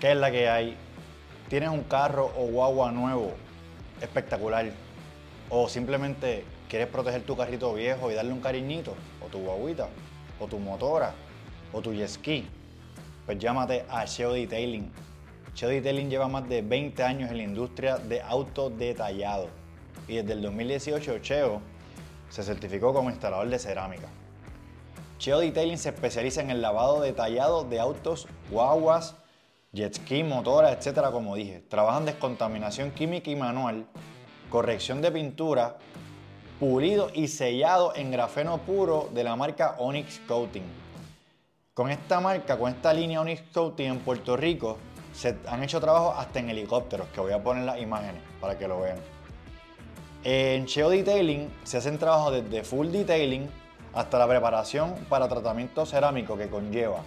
[0.00, 0.76] ¿Qué es la que hay?
[1.48, 3.32] ¿Tienes un carro o guagua nuevo
[4.00, 4.66] espectacular?
[5.48, 8.94] ¿O simplemente quieres proteger tu carrito viejo y darle un cariñito?
[9.24, 9.88] ¿O tu guaguita?
[10.40, 11.14] ¿O tu motora?
[11.72, 12.48] ¿O tu jet ski?
[13.24, 14.90] Pues llámate a Cheo Detailing.
[15.54, 19.48] Cheo Detailing lleva más de 20 años en la industria de auto detallado.
[20.08, 21.60] Y desde el 2018 Cheo
[22.30, 24.08] se certificó como instalador de cerámica.
[25.18, 29.16] Cheo Detailing se especializa en el lavado detallado de autos, guaguas,
[29.74, 31.62] jet ski, motoras, etcétera, como dije.
[31.68, 33.86] Trabajan descontaminación química y manual,
[34.48, 35.76] corrección de pintura,
[36.60, 40.64] pulido y sellado en grafeno puro de la marca Onyx Coating.
[41.74, 44.78] Con esta marca, con esta línea Onyx Coating en Puerto Rico,
[45.12, 48.68] se han hecho trabajos hasta en helicópteros, que voy a poner las imágenes para que
[48.68, 48.98] lo vean.
[50.22, 53.50] En Cheo Detailing se hacen trabajos desde full detailing
[53.92, 57.02] hasta la preparación para tratamiento cerámico que conlleva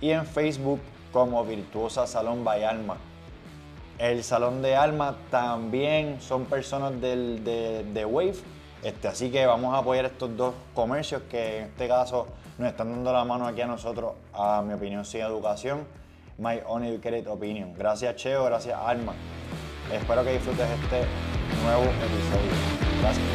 [0.00, 0.80] y en Facebook
[1.12, 2.96] como Virtuosa Salón by Alma.
[3.98, 8.34] El Salón de Alma también son personas del, de, Wave,
[8.82, 12.26] este, así que vamos a apoyar estos dos comercios que en este caso
[12.58, 15.86] nos están dando la mano aquí a nosotros, a mi opinión sin educación,
[16.38, 17.74] My Uneducated Opinion.
[17.74, 19.12] Gracias Cheo, gracias Alma.
[19.92, 21.06] Espero que disfrutes este
[21.62, 22.50] nuevo episodio.
[23.00, 23.26] Gracias.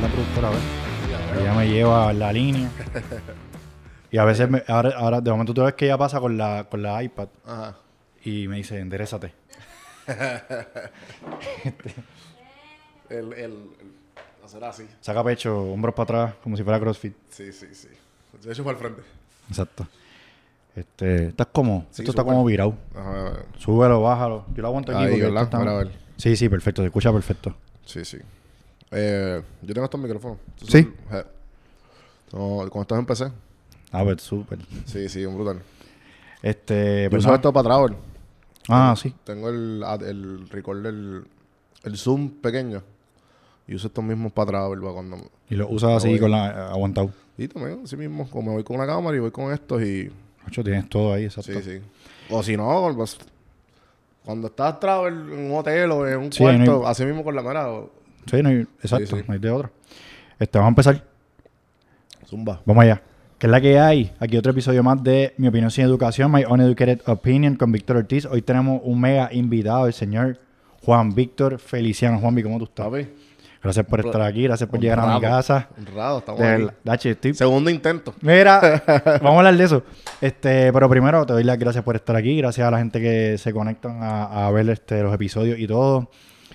[0.00, 0.93] La productora, ver.
[1.40, 2.70] Ella me lleva la línea.
[4.10, 6.68] Y a veces, me- ahora, ahora, de momento tú ves que ella pasa con la,
[6.70, 7.74] con la iPad Ajá.
[8.22, 9.32] y me dice, enderezate.
[13.10, 13.68] El, el, el
[14.44, 14.86] hacer así.
[15.00, 17.14] Saca pecho, hombros para atrás, como si fuera CrossFit.
[17.28, 17.88] Sí, sí, sí.
[18.40, 19.02] De hecho, para el frente.
[19.48, 19.86] Exacto.
[20.76, 21.48] Este, ¿Estás?
[21.90, 22.76] Sí, Esto está como virado.
[22.94, 23.32] Ajá.
[23.58, 24.46] Súbelo, bájalo.
[24.54, 25.90] Yo lo aguanto aquí Ahí, porque está-.
[26.16, 26.82] Sí, sí, perfecto.
[26.82, 27.56] Se escucha perfecto.
[27.84, 28.18] Sí, sí.
[28.94, 30.38] Eh, yo tengo estos micrófonos.
[30.56, 30.82] Estos ¿Sí?
[30.82, 31.24] son- eh,
[32.32, 33.30] no, con estos empecé.
[33.92, 34.58] A ver, súper.
[34.86, 35.60] Sí, sí, un brutal.
[36.42, 37.96] Este, Yo pues uso esto para travel.
[38.68, 39.14] Ah, sí.
[39.24, 41.24] Tengo el, el record del
[41.84, 42.82] el zoom pequeño.
[43.66, 44.80] Y uso estos mismos para travel.
[44.80, 45.16] Para cuando...
[45.48, 46.18] Y lo usas así voy.
[46.18, 47.10] con la aguantado.
[47.38, 48.28] Y también, así mismo.
[48.30, 50.10] Como me voy con una cámara y voy con estos y...
[50.46, 51.52] Ocho, tienes todo ahí, exacto.
[51.52, 51.80] Sí, sí.
[52.30, 53.16] O si no, pues,
[54.24, 57.24] cuando estás travel en un hotel o en un Sí, no cuarto, hay- así mismo
[57.24, 57.90] con la o-
[58.26, 59.22] Sí, no hay, exacto, Sí, sí.
[59.26, 59.70] no hay de otra.
[60.38, 61.04] Este, vamos a empezar.
[62.26, 62.60] zumba.
[62.64, 63.02] Vamos allá.
[63.38, 64.12] ¿Qué es la que hay?
[64.20, 68.26] Aquí otro episodio más de Mi Opinión Sin Educación, My Uneducated Opinion con Víctor Ortiz.
[68.26, 70.38] Hoy tenemos un mega invitado, el señor
[70.84, 72.18] Juan Víctor Feliciano.
[72.20, 72.86] Juanvi, ¿cómo tú estás?
[72.86, 73.08] Papi,
[73.62, 75.68] Gracias por estar aquí, gracias por llegar a mi casa.
[75.78, 76.66] honrado, estamos De aquí.
[76.84, 78.14] Dachi, estoy Segundo intento.
[78.20, 78.82] Mira,
[79.22, 79.82] vamos a hablar de eso.
[80.20, 83.38] Este, pero primero te doy las gracias por estar aquí, gracias a la gente que
[83.38, 86.10] se conectan a, a ver este, los episodios y todo.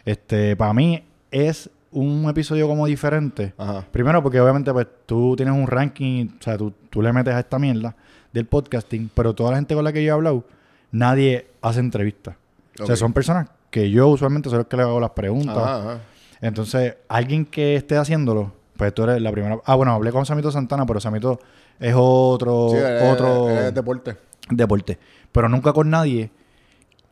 [0.06, 3.54] Este, para mí es un episodio como diferente.
[3.58, 3.86] Ajá.
[3.92, 7.40] Primero porque obviamente pues tú tienes un ranking, o sea, tú, tú le metes a
[7.40, 7.96] esta mierda
[8.32, 10.44] del podcasting, pero toda la gente con la que yo he hablado,
[10.92, 12.36] nadie hace entrevistas.
[12.80, 15.58] O sea, son personas que yo usualmente soy el que le hago las preguntas.
[15.58, 16.00] Ajá, ajá.
[16.42, 19.58] Entonces, alguien que esté haciéndolo, pues tú eres la primera.
[19.66, 21.40] Ah, bueno, hablé con Samito Santana, pero Samito
[21.80, 24.16] es otro, Sí, es- otro es deporte.
[24.50, 24.98] deporte.
[25.32, 26.32] Pero nunca con nadie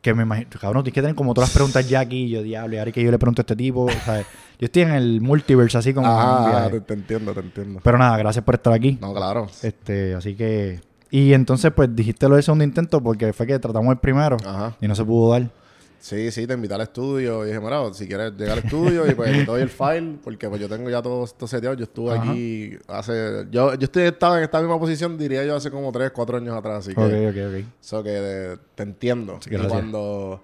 [0.00, 0.48] que me imagino.
[0.60, 2.28] Cabrón, tienes que tener como todas las preguntas ya aquí.
[2.28, 3.88] Yo, diablo, y ahora que yo le pregunto a este tipo.
[4.04, 4.26] ¿sabes?
[4.58, 6.08] Yo estoy en el multiverse así como.
[6.08, 7.80] Ah, te, te entiendo, te entiendo.
[7.82, 8.98] Pero nada, gracias por estar aquí.
[9.00, 9.48] No, claro.
[9.62, 10.80] Este, así que
[11.10, 14.76] Y entonces, pues dijiste lo del segundo intento porque fue que tratamos el primero Ajá.
[14.80, 15.48] y no se pudo dar.
[16.00, 17.44] Sí, sí, te invité al estudio.
[17.44, 20.48] Y dije, mira, si quieres llegar al estudio y pues te doy el file, porque
[20.48, 21.74] pues yo tengo ya todo esto seteado.
[21.76, 22.30] Yo estuve Ajá.
[22.30, 23.46] aquí hace...
[23.50, 26.56] Yo, yo estoy, estaba en esta misma posición, diría yo, hace como 3, 4 años
[26.56, 26.86] atrás.
[26.86, 27.00] Así que...
[27.00, 27.64] Ok, ok,
[28.00, 28.04] ok.
[28.04, 29.38] Que eh, te entiendo.
[29.42, 30.40] Sí, y cuando...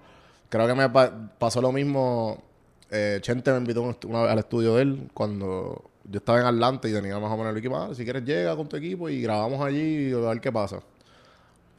[0.49, 2.43] Creo que me pa- pasó lo mismo...
[2.91, 6.87] Eh, Chente me invitó una vez al estudio de él cuando yo estaba en Atlanta
[6.87, 7.75] y tenía más o menos el equipo.
[7.77, 10.79] Ah, si quieres llega con tu equipo y grabamos allí y a ver qué pasa.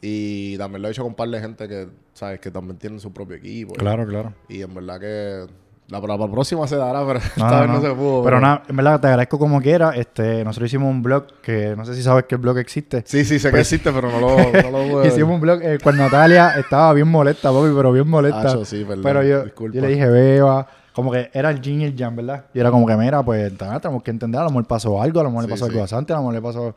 [0.00, 2.40] Y también lo he hecho con un par de gente que, ¿sabes?
[2.40, 3.74] Que también tienen su propio equipo.
[3.74, 4.34] Claro, claro.
[4.48, 5.46] Y en verdad que
[5.88, 8.24] la, la, la próxima se dará, pero No, esta vez no, se pudo.
[8.24, 9.90] Pero nada, en verdad te agradezco como quiera.
[9.96, 13.02] Este, nosotros hicimos un blog que no sé si sabes que el blog existe.
[13.06, 14.36] Sí, sí, sé que existe, pero no lo,
[14.70, 15.06] no lo.
[15.06, 18.40] Hicimos un blog eh, cuando Natalia estaba bien molesta, papi, pero bien molesta.
[18.40, 19.76] Acho, sí, perdón, pero yo, disculpa.
[19.76, 22.46] yo le dije, beba, como que era el yin y el yang, ¿verdad?
[22.52, 25.20] Y era como que, mira, pues nada, tenemos que entender, a lo mejor pasó algo,
[25.20, 25.70] a lo mejor Sí, le pasó sí.
[25.70, 26.74] algo a Santi, a lo mejor le pasó...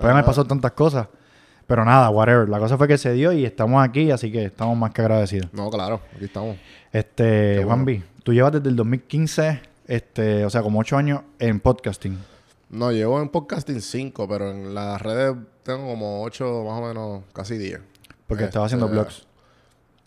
[0.00, 1.08] Pues me pasó tantas cosas.
[1.68, 2.48] Pero nada, whatever.
[2.48, 5.52] La cosa fue que se dio y estamos aquí, así que estamos más que agradecidos.
[5.52, 6.56] No, claro, aquí estamos.
[6.90, 7.66] Este, bueno.
[7.68, 12.18] Juanvi, tú llevas desde el 2015, este, o sea, como ocho años en podcasting.
[12.70, 17.22] No, llevo en podcasting 5, pero en las redes tengo como 8, más o menos,
[17.34, 17.80] casi 10.
[18.26, 19.26] Porque Este, estaba haciendo blogs.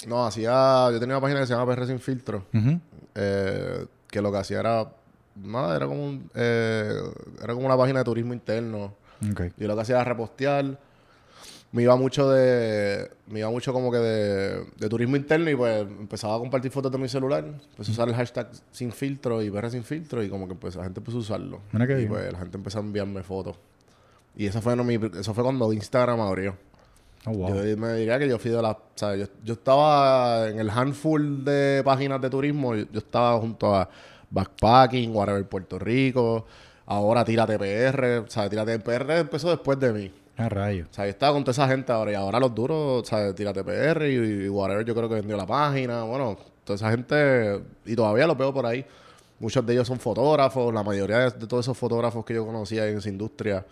[0.08, 0.90] No, hacía...
[0.92, 2.46] Yo tenía una página que se llama PR Sin Filtro,
[3.14, 4.88] eh, que lo que hacía era...
[5.36, 6.92] Nada, era como, un, eh,
[7.42, 8.94] era como una página de turismo interno.
[9.32, 9.44] Ok.
[9.58, 10.78] Yo lo que hacía era repostear.
[11.72, 13.10] Me iba mucho de...
[13.28, 16.92] Me iba mucho como que de, de turismo interno y pues empezaba a compartir fotos
[16.92, 17.46] de mi celular.
[17.46, 20.76] Empecé a usar el hashtag sin filtro y PR sin filtro y como que pues,
[20.76, 21.62] la gente empezó a usarlo.
[21.72, 22.10] Mira qué y bien.
[22.10, 23.56] pues la gente empezó a enviarme fotos.
[24.36, 26.58] Y eso fue, no, mi, eso fue cuando Instagram abrió.
[27.26, 27.64] Oh, wow.
[27.64, 28.76] Yo me diría que yo fui de las...
[28.76, 32.76] O sea, yo, yo estaba en el handful de páginas de turismo.
[32.76, 33.90] Yo, yo estaba junto a
[34.30, 36.46] Backpacking, Whatever Puerto Rico.
[36.86, 38.26] Ahora Tírate PR.
[38.26, 40.12] O sea, Tírate PR empezó después de mí.
[40.46, 40.86] Ah, rayo.
[40.90, 42.12] O sea, yo estaba con toda esa gente ahora.
[42.12, 45.38] Y ahora los duros, o sea, Tírate PR y, y Whatever yo creo que vendió
[45.38, 46.04] la página.
[46.04, 47.62] Bueno, toda esa gente...
[47.86, 48.86] Y todavía lo veo por ahí.
[49.40, 50.74] Muchos de ellos son fotógrafos.
[50.74, 53.66] La mayoría de, de todos esos fotógrafos que yo conocía en esa industria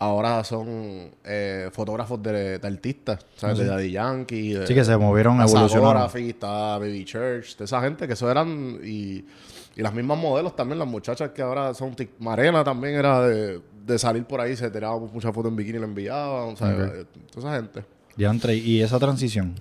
[0.00, 3.24] ahora son eh, fotógrafos de, de artistas.
[3.36, 3.58] ¿sabes?
[3.58, 4.54] De Daddy Yankee.
[4.54, 6.10] De, Sí que se movieron, evolucionaron.
[6.16, 9.24] Está Baby Church, de esa gente que eso eran y,
[9.76, 13.60] y las mismas modelos también, las muchachas que ahora son Marena también era de,
[13.90, 16.70] de salir por ahí, se tiraba muchas fotos en bikini y la enviaban, o sea,
[16.70, 17.84] eh, toda esa gente.
[18.16, 19.54] Diantre, y esa transición,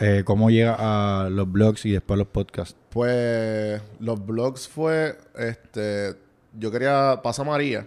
[0.00, 2.76] eh, ¿cómo llega a los blogs y después los podcasts?
[2.90, 6.14] Pues los blogs fue, este,
[6.58, 7.86] yo quería, pasa María.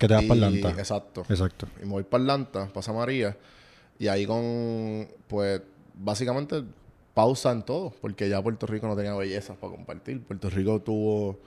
[0.00, 0.70] Que te vas y- para Atlanta.
[0.70, 1.24] Exacto.
[1.28, 1.68] Exacto.
[1.80, 3.36] Y me voy para Atlanta, pasa María.
[4.00, 5.62] Y ahí con, pues,
[5.94, 6.64] básicamente
[7.14, 10.20] pausa en todo, porque ya Puerto Rico no tenía bellezas para compartir.
[10.22, 11.38] Puerto Rico tuvo,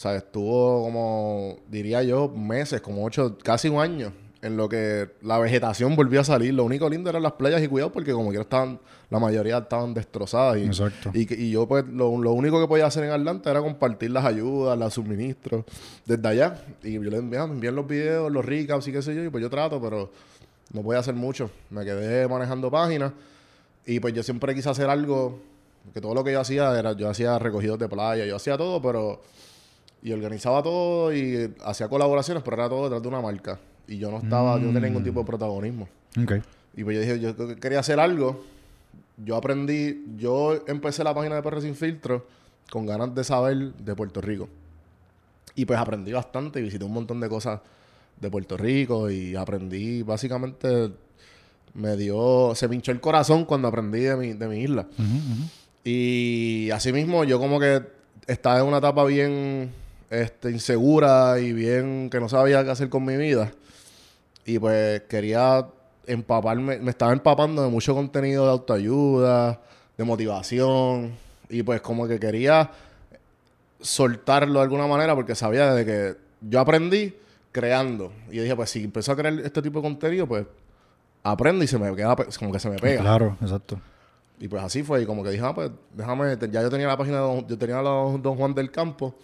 [0.00, 4.12] sea, estuvo como, diría yo, meses, como ocho, casi un año,
[4.42, 6.54] en lo que la vegetación volvió a salir.
[6.54, 8.80] Lo único lindo eran las playas y cuidado, porque como quiera estaban,
[9.10, 10.56] la mayoría estaban destrozadas.
[10.58, 11.10] Y, Exacto.
[11.12, 14.24] y, y yo, pues, lo, lo único que podía hacer en Atlanta era compartir las
[14.24, 15.64] ayudas, los suministros
[16.06, 16.64] desde allá.
[16.82, 19.28] Y yo le enviaba, me envían los videos, los recaps y qué sé yo, y
[19.28, 20.10] pues yo trato, pero
[20.72, 21.50] no podía hacer mucho.
[21.68, 23.12] Me quedé manejando páginas
[23.84, 25.40] y pues yo siempre quise hacer algo,
[25.92, 28.80] que todo lo que yo hacía era, yo hacía recogidos de playa, yo hacía todo,
[28.80, 29.20] pero...
[30.02, 33.58] Y organizaba todo y hacía colaboraciones, pero era todo detrás de una marca.
[33.86, 35.88] Y yo no estaba, yo no tenía ningún tipo de protagonismo.
[36.22, 36.32] Ok.
[36.76, 38.44] Y pues yo dije, yo que- quería hacer algo.
[39.22, 42.26] Yo aprendí, yo empecé la página de PR Sin Filtro
[42.70, 44.48] con ganas de saber de Puerto Rico.
[45.54, 47.60] Y pues aprendí bastante y visité un montón de cosas
[48.18, 50.92] de Puerto Rico y aprendí, básicamente,
[51.74, 54.86] me dio, se me hinchó el corazón cuando aprendí de mi, de mi isla.
[55.84, 57.82] Y así mismo yo como que
[58.26, 59.70] estaba en una etapa bien
[60.10, 63.52] este, insegura y bien que no sabía qué hacer con mi vida.
[64.44, 65.66] Y pues quería
[66.06, 69.60] empaparme, me estaba empapando de mucho contenido de autoayuda,
[69.96, 71.12] de motivación.
[71.48, 72.70] Y pues como que quería
[73.80, 77.14] soltarlo de alguna manera porque sabía de que yo aprendí
[77.52, 78.12] creando.
[78.30, 80.46] Y yo dije, pues si empiezo a crear este tipo de contenido, pues
[81.22, 83.00] aprendo y se me queda, pe- como que se me pega.
[83.02, 83.80] Claro, exacto.
[84.38, 85.02] Y pues así fue.
[85.02, 86.36] Y como que dije, ah, pues déjame.
[86.50, 89.14] Ya yo tenía la página de Don, yo tenía la Don Juan del Campo.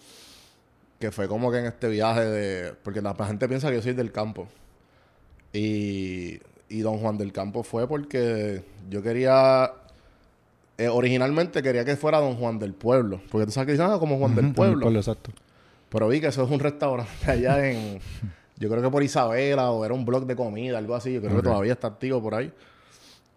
[0.98, 2.72] Que fue como que en este viaje de.
[2.82, 4.48] Porque la gente piensa que yo soy del campo.
[5.52, 6.38] Y,
[6.68, 9.72] y Don Juan del Campo fue porque yo quería.
[10.78, 13.20] eh, originalmente quería que fuera Don Juan del Pueblo.
[13.30, 14.90] Porque tú sabes que dicen, ah, como Juan del Ujú, Pueblo.
[14.90, 15.30] exacto.
[15.88, 18.00] Pero vi que eso es un restaurante allá en.
[18.58, 21.12] Yo creo que por Isabela o era un blog de comida, algo así.
[21.12, 22.50] Yo creo que todavía está activo por ahí.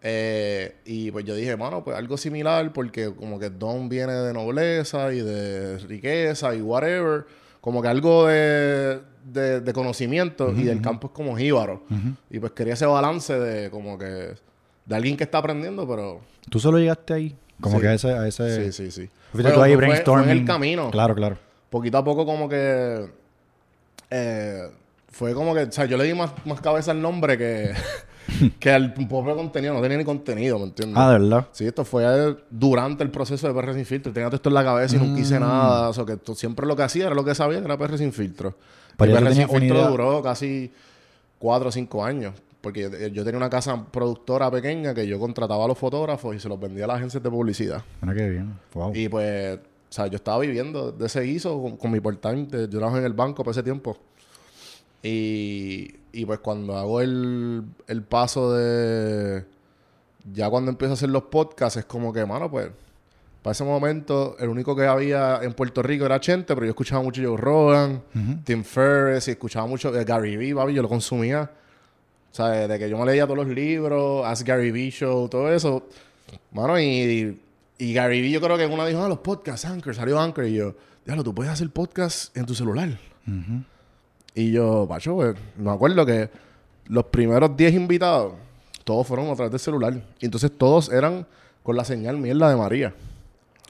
[0.01, 4.31] Eh, y pues yo dije, mano, pues algo similar, porque como que Don viene de
[4.33, 7.25] nobleza y de riqueza y whatever.
[7.61, 11.83] Como que algo de, de, de conocimiento y del campo es como jíbaro.
[12.29, 14.33] Y pues quería ese balance de como que
[14.85, 17.35] de alguien que está aprendiendo, pero ¿Tú solo llegaste ahí?
[17.61, 17.81] Como Sí.
[17.81, 18.11] que a ese...
[18.13, 18.71] A ese...
[18.71, 19.09] sí, sí, sí.
[19.33, 20.29] Fuiste tú ahí fue- fue en brainstorming.
[20.29, 20.89] el camino.
[20.91, 21.37] Claro, claro.
[21.69, 23.07] Poquito a poco como que
[24.09, 24.67] eh,
[25.11, 27.71] fue como que, o sea, yo le di más, más cabeza al nombre que,
[28.59, 29.73] que al propio contenido.
[29.73, 30.97] No tenía ni contenido, ¿me entiendes?
[30.97, 31.47] Ah, ¿de verdad?
[31.51, 32.03] Sí, esto fue
[32.49, 34.11] durante el proceso de PR sin filtro.
[34.13, 35.21] Tenía todo esto en la cabeza y nunca Mm.
[35.21, 35.89] hice nada.
[35.89, 37.97] O sea, que esto- siempre lo que hacía era lo que sabía, que era PR
[37.97, 38.55] sin filtro.
[38.97, 39.87] Pero y PR sin filtro idea.
[39.87, 40.71] duró casi
[41.37, 42.33] cuatro o cinco años.
[42.61, 46.39] Porque yo, yo tenía una casa productora pequeña que yo contrataba a los fotógrafos y
[46.39, 47.81] se los vendía a las agencias de publicidad.
[48.01, 48.53] Mira qué bien.
[48.73, 48.91] Wow.
[48.93, 52.47] Y pues, o sea, yo estaba viviendo de ese guiso con, con mi part-time.
[52.51, 53.97] Yo trabajaba en el banco por ese tiempo.
[55.03, 59.45] Y, y pues cuando hago el, el paso de...
[60.33, 62.69] Ya cuando empiezo a hacer los podcasts es como que, mano, pues...
[63.41, 67.01] Para ese momento, el único que había en Puerto Rico era Chente, pero yo escuchaba
[67.01, 68.03] mucho Joe Rogan,
[68.43, 71.49] Tim Ferriss, y escuchaba mucho eh, Gary Vee, papi, yo lo consumía.
[72.29, 75.49] O sea, de que yo me leía todos los libros, Ask Gary Vee Show, todo
[75.53, 75.87] eso.
[76.51, 77.39] Mano, y,
[77.77, 80.45] y Gary Vee yo creo que una dijo, ah, los podcasts, Anchor, salió Anchor.
[80.45, 80.75] Y yo,
[81.05, 82.99] diablo, tú puedes hacer podcast en tu celular.
[84.35, 86.29] Y yo, pacho, pues, me acuerdo que
[86.85, 88.33] los primeros 10 invitados,
[88.83, 89.93] todos fueron a través del celular.
[90.19, 91.25] Y entonces todos eran
[91.63, 92.93] con la señal mierda de María.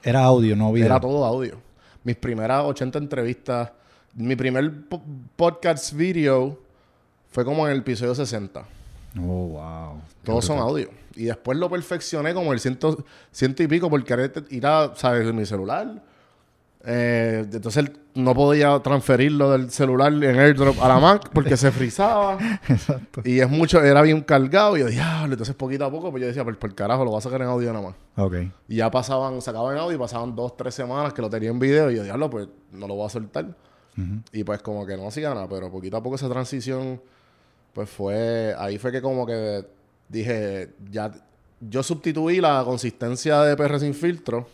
[0.04, 0.86] Era audio, no video.
[0.88, 1.56] Era todo audio.
[2.04, 3.72] Mis primeras 80 entrevistas,
[4.16, 5.02] mi primer po-
[5.36, 6.58] podcast video
[7.32, 8.64] fue como en el episodio 60.
[9.20, 10.02] Oh, wow.
[10.24, 10.90] Todos son audio.
[11.16, 15.34] Y después lo perfeccioné como el ciento, ciento y pico porque era ir a, ¿sabes?
[15.34, 16.02] Mi celular.
[16.92, 22.40] Eh, entonces no podía transferirlo del celular en AirDrop a la Mac porque se frizaba.
[22.68, 23.22] Exacto.
[23.24, 24.76] Y es mucho, era bien cargado.
[24.76, 27.20] Y yo, diablo, entonces poquito a poco, pues yo decía, por, por carajo, lo voy
[27.20, 27.96] a sacar en audio nada más.
[28.18, 28.36] Ok.
[28.68, 31.92] Y ya pasaban, sacaban audio y pasaban dos, tres semanas que lo tenía en video.
[31.92, 33.56] Y yo, diablo, pues no lo voy a soltar.
[34.32, 37.02] Y pues como que no hacía nada, pero poquito a poco esa transición,
[37.74, 39.66] pues fue, ahí fue que como que
[40.08, 41.12] dije, ya,
[41.60, 44.48] yo sustituí la consistencia de PR sin filtro,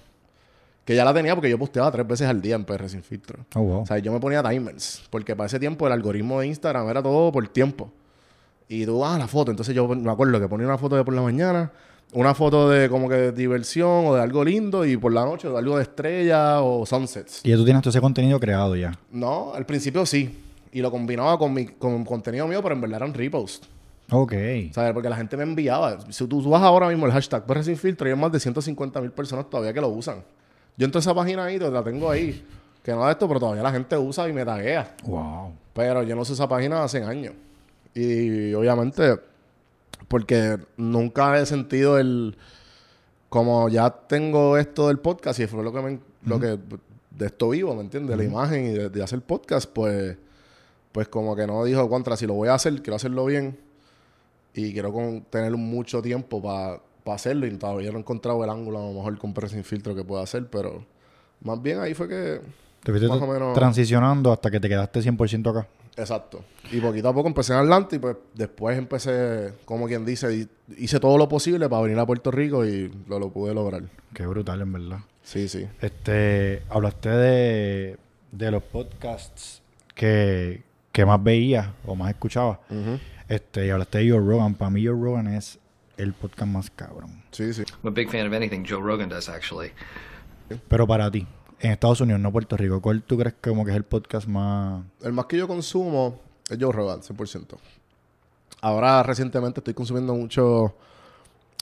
[0.86, 3.44] que ya la tenía porque yo posteaba tres veces al día en PR sin filtro.
[3.56, 3.82] Oh, wow.
[3.82, 7.02] O sea, yo me ponía timers, porque para ese tiempo el algoritmo de Instagram era
[7.02, 7.92] todo por tiempo.
[8.70, 9.52] Y tú, ah, la foto.
[9.52, 11.72] Entonces yo me acuerdo que ponía una foto de por la mañana,
[12.14, 15.50] una foto de como que de diversión o de algo lindo, y por la noche
[15.50, 17.42] de algo de estrella o sunsets.
[17.44, 18.98] Y tú tienes todo ese contenido creado ya.
[19.12, 20.40] No, al principio sí.
[20.72, 23.68] Y lo combinaba con mi con contenido mío, pero en verdad eran reposts.
[24.12, 24.34] Ok.
[24.72, 24.94] ¿Sabes?
[24.94, 26.00] Porque la gente me enviaba.
[26.12, 29.02] Si tú, tú vas ahora mismo el hashtag PR sin filtro, hay más de 150
[29.02, 30.24] mil personas todavía que lo usan.
[30.78, 32.46] Yo entro a esa página ahí, la tengo ahí.
[32.84, 34.96] Que no de esto, pero todavía la gente usa y me taguea.
[35.04, 35.54] Wow.
[35.74, 37.34] Pero yo no uso esa página hace años.
[37.94, 39.18] Y obviamente,
[40.08, 42.38] porque nunca he sentido el.
[43.30, 46.58] Como ya tengo esto del podcast y fue lo que me, lo que
[47.10, 48.12] de esto vivo, ¿me entiendes?
[48.16, 50.16] De la imagen y de, de hacer podcast, pues,
[50.92, 53.58] pues como que no dijo contra, si lo voy a hacer, quiero hacerlo bien
[54.54, 56.80] y quiero con- tener mucho tiempo para
[57.14, 59.94] hacerlo y todavía no he encontrado el ángulo a lo mejor con Pre sin filtro
[59.96, 60.84] que pueda hacer, pero
[61.42, 62.42] más bien ahí fue que
[62.84, 65.68] Te fuiste Más o menos- transicionando hasta que te quedaste 100% acá.
[65.98, 66.44] Exacto.
[66.74, 70.48] Y poquito a poco empecé en Atlanta y pues después empecé, como quien dice,
[70.78, 73.84] hice todo lo posible para venir a Puerto Rico y lo, lo pude lograr.
[74.14, 74.98] Qué brutal, en verdad.
[75.24, 75.66] Sí, sí.
[75.82, 77.98] Este, hablaste de,
[78.32, 79.62] de los podcasts
[79.94, 82.60] que, que más veías o más escuchabas.
[82.70, 83.00] Ujú.
[83.30, 84.54] Este, y hablaste de Joe Rogan.
[84.56, 85.58] Para mí Joe Rogan es
[85.98, 87.24] el podcast más cabrón.
[87.32, 87.64] Sí, sí.
[87.84, 89.72] I'm a big fan of anything Joe Rogan does, actually.
[90.68, 91.26] Pero para ti,
[91.60, 94.28] en Estados Unidos, no Puerto Rico, ¿cuál tú crees que como que es el podcast
[94.28, 94.84] más...
[95.02, 97.58] El más que yo consumo es Joe Rogan, 100%.
[98.62, 100.76] Ahora recientemente estoy consumiendo mucho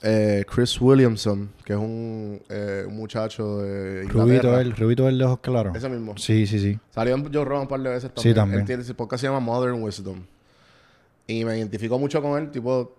[0.02, 4.76] eh, Chris Williamson, que es un, eh, un muchacho de Rubito, Inglaterra.
[4.76, 5.76] Rubito el de ojos claros?
[5.76, 6.16] Ese mismo.
[6.18, 6.78] Sí, sí, sí.
[6.90, 8.34] Salió en Joe Rogan un par de veces también.
[8.34, 8.60] Sí, también.
[8.60, 10.24] Él tiene ese podcast se llama Modern Wisdom.
[11.26, 12.96] Y me identifico mucho con él, tipo,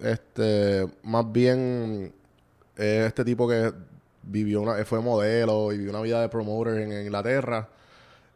[0.00, 2.12] este, más bien,
[2.76, 3.72] eh, este tipo que
[4.22, 7.68] vivió una, fue modelo y vivió una vida de promoter en, Inglaterra.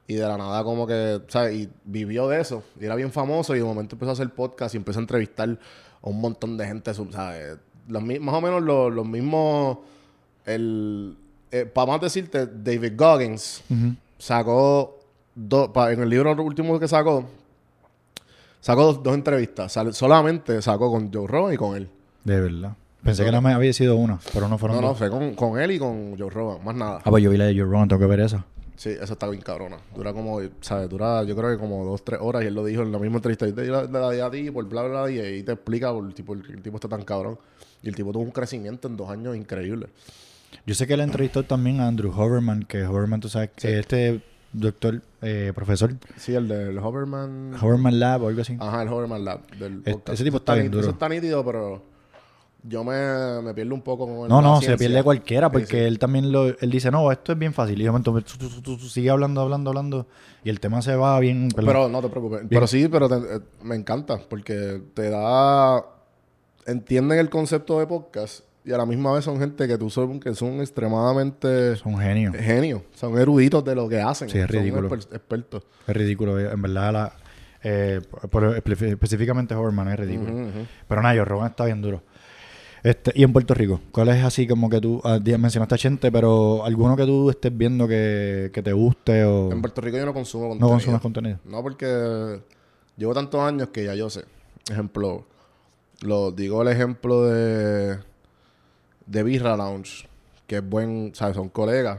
[0.06, 1.54] Y de la nada como que, ¿sabes?
[1.54, 2.64] Y vivió de eso.
[2.80, 5.48] Y era bien famoso y de momento empezó a hacer podcast y empezó a entrevistar
[5.50, 7.58] a un montón de gente, ¿sabes?
[7.86, 9.78] Los, más o menos los, los mismos...
[10.44, 11.16] El,
[11.72, 13.62] para más decirte, David Goggins
[14.18, 14.98] sacó
[15.34, 17.24] dos, pa- en el libro último que sacó,
[18.60, 19.72] sacó dos, dos entrevistas.
[19.72, 21.88] Sal- solamente sacó con Joe Rogan y con él.
[22.24, 22.76] De verdad.
[23.02, 24.98] Pensé que nada más había sido una, pero no fueron No, no, dos.
[24.98, 27.00] fue con, con él y con Joe Rogan, más nada.
[27.02, 28.44] Ah, pues yo vi la de Joe Rogan, tengo que ver esa.
[28.76, 29.78] Sí, eso está bien cabrona.
[29.94, 30.88] Dura como, ¿sabes?
[30.88, 33.16] Dura, yo creo que como dos, tres horas y él lo dijo en la misma
[33.16, 33.46] entrevista.
[33.46, 35.92] Y te la, la di a ti por bla, bla, bla, y ahí te explica
[35.92, 37.38] por el tipo, el, el tipo está tan cabrón.
[37.82, 39.88] Y el tipo tuvo un crecimiento en dos años increíble.
[40.66, 44.22] Yo sé que él entrevistó también a Andrew Hoverman, que Hoverman, tú sabes, que este
[44.52, 47.54] doctor, eh, profesor, Sí, el del Hoverman.
[47.60, 48.56] Hoverman Lab o algo así.
[48.58, 49.40] Ajá, el Hoverman Lab.
[49.58, 50.82] Del Este- ese tipo está bien duro.
[50.82, 51.82] Eso está nítido, pero
[52.62, 55.76] yo me, me pierdo un poco con el- No, no, se pierde cualquiera porque sí.
[55.78, 57.80] él también lo, él dice, no, esto es bien fácil.
[57.80, 58.14] Y de momento
[58.88, 60.06] sigues hablando, hablando, hablando
[60.44, 61.48] y el tema se va bien.
[61.54, 61.66] perdón.
[61.72, 62.42] Pero no te preocupes.
[62.48, 65.84] Pero sí, pero te- eh, me encanta porque te da...
[66.66, 70.20] Entienden el concepto de podcast y a la misma vez son gente que tú son,
[70.20, 72.36] que son extremadamente son genios.
[72.36, 72.82] genios.
[72.94, 74.28] Son eruditos de lo que hacen.
[74.28, 74.88] Sí, es Son ridículo.
[74.90, 75.62] exper- expertos.
[75.86, 77.12] Es ridículo, en verdad, la,
[77.62, 78.00] eh,
[78.30, 80.48] por- específicamente Hoverman es ridículo.
[80.88, 82.02] Pero nada, Joe Rogan está bien duro.
[82.82, 86.10] Este, y en Puerto Rico, ¿cuál es así como que tú ah, mencionaste a Chente,
[86.10, 90.06] pero alguno que tú estés viendo que, que te guste o En Puerto Rico yo
[90.06, 90.70] no consumo no contenido.
[90.70, 91.38] consumes contenido?
[91.44, 92.40] No, porque
[92.96, 94.24] llevo tantos años que ya yo sé.
[94.70, 95.26] Ejemplo,
[96.00, 97.98] lo digo el ejemplo de
[99.10, 100.08] de Birra Lounge,
[100.46, 101.34] que es buen, ¿sabes?
[101.34, 101.98] Son colegas,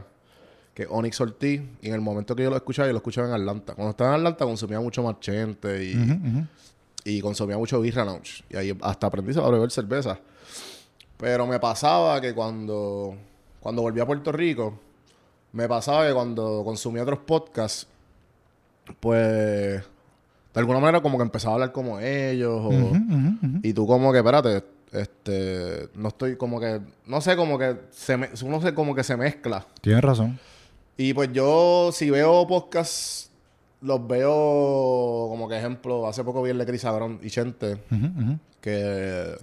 [0.74, 3.28] que es Onyx Ortiz, y en el momento que yo lo escuchaba, yo lo escuchaba
[3.28, 3.76] en Atlanta.
[3.76, 6.48] Cuando estaba en Atlanta consumía mucho Marchente y,
[7.04, 8.46] y consumía mucho Birra Lounge.
[8.50, 10.20] Y ahí hasta aprendí a beber cerveza.
[11.18, 13.16] Pero me pasaba que cuando,
[13.60, 14.80] cuando volví a Puerto Rico,
[15.52, 17.88] me pasaba que cuando consumía otros podcasts,
[19.02, 19.84] pues
[20.54, 22.62] de alguna manera como que empezaba a hablar como ellos.
[22.64, 22.92] O.
[23.64, 28.18] Y tú como que, espérate, este, no estoy como que, no sé, como que se
[28.18, 29.66] me, uno se como que se mezcla.
[29.82, 30.40] Tienes razón.
[30.98, 33.32] Y pues yo, si veo podcasts,
[33.82, 34.30] los veo
[35.30, 38.38] como que ejemplo, hace poco vi el de Agrón y Chente, ujú.
[38.60, 39.36] que,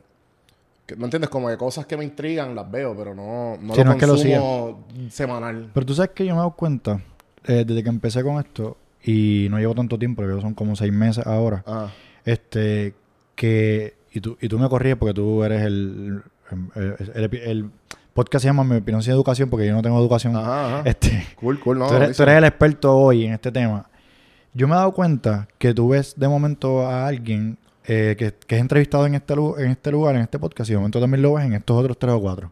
[0.87, 1.31] que, ¿me entiendes?
[1.31, 3.99] Como que cosas que me intrigan las veo, pero no, no Sí, lo no es
[3.99, 5.71] que lo consumo semanal.
[5.75, 7.03] Pero tú sabes que yo me he dado cuenta,
[7.45, 10.77] eh, desde que empecé con esto, y no llevo tanto tiempo, creo que son como
[10.77, 11.91] seis meses ahora, Ah,
[12.25, 12.95] este,
[13.35, 16.23] que, y tú, y tú me corrías porque tú eres el,
[16.75, 17.71] el, el- el
[18.15, 20.35] podcast se llama Mi opinión sin educación porque yo no tengo educación.
[20.37, 20.83] ajá, ajá.
[20.89, 21.87] Este, Cool, cool, no.
[21.89, 22.25] tú, eres, tú buenísimo.
[22.25, 23.89] eres el experto hoy en este tema.
[24.55, 28.57] Yo me he dado cuenta que tú ves de momento a alguien eh, que, que
[28.57, 31.35] es entrevistado en este, en este lugar, en este podcast, y de momento también lo
[31.35, 32.51] ves en estos otros tres o cuatro.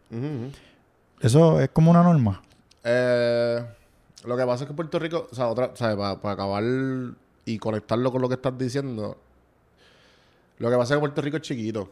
[1.21, 2.43] Eso es como una norma.
[2.85, 3.65] Eh,
[4.25, 5.97] lo que pasa es que Puerto Rico, o sea, otra, ¿sabes?
[5.97, 6.63] Para acabar
[7.45, 9.17] y conectarlo con lo que estás diciendo,
[10.59, 11.89] lo que pasa es que Puerto Rico es chiquito.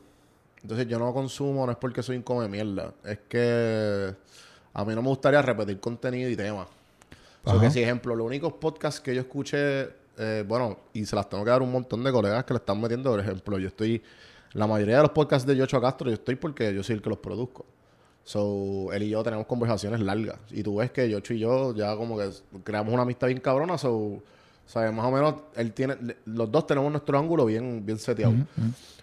[0.62, 2.94] Entonces yo no consumo, no es porque soy un come mierda.
[3.05, 4.14] Es que
[4.72, 6.68] a mí no me gustaría repetir contenido y temas.
[7.44, 7.66] O sea, Ajá.
[7.66, 11.44] que si, ejemplo, los únicos podcasts que yo escuché, eh, bueno, y se las tengo
[11.44, 14.03] que dar un montón de colegas que le están metiendo, por ejemplo, yo estoy,
[14.55, 17.11] la mayoría de los podcasts de Yocho Castro, yo estoy porque yo soy el que
[17.11, 17.66] los produzco.
[18.24, 20.38] So, él y yo tenemos conversaciones largas.
[20.50, 22.31] Y tú ves que Yocho y yo ya como que
[22.64, 23.77] creamos una amistad bien cabrona.
[23.77, 24.22] So,
[24.66, 24.92] ¿sabes?
[24.92, 25.96] Más o menos, él tiene,
[26.27, 28.33] los dos tenemos nuestro ángulo bien, bien seteado.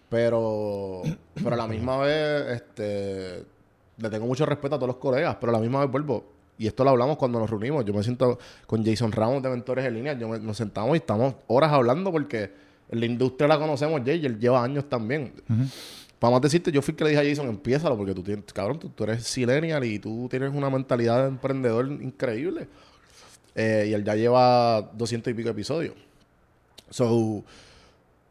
[0.10, 1.02] Pero,
[1.36, 3.46] pero a la misma vez, este,
[3.98, 6.26] le tengo mucho respeto a todos los colegas, pero a la misma vez vuelvo.
[6.58, 7.86] Y esto lo hablamos cuando nos reunimos.
[7.86, 10.14] Yo me siento con Jason Ramos de Mentores en Línea.
[10.14, 12.52] Yo me- nos sentamos y estamos horas hablando porque
[12.90, 15.32] la industria la conocemos, Jay, y él lleva años también.
[16.20, 18.78] Vamos a decirte, yo fui que le dije a Jason, empiézalo, porque tú tienes, cabrón,
[18.78, 22.68] tú, tú eres silenial y tú tienes una mentalidad de emprendedor increíble.
[23.56, 25.96] Eh, y él ya lleva doscientos y pico episodios.
[26.90, 27.44] So,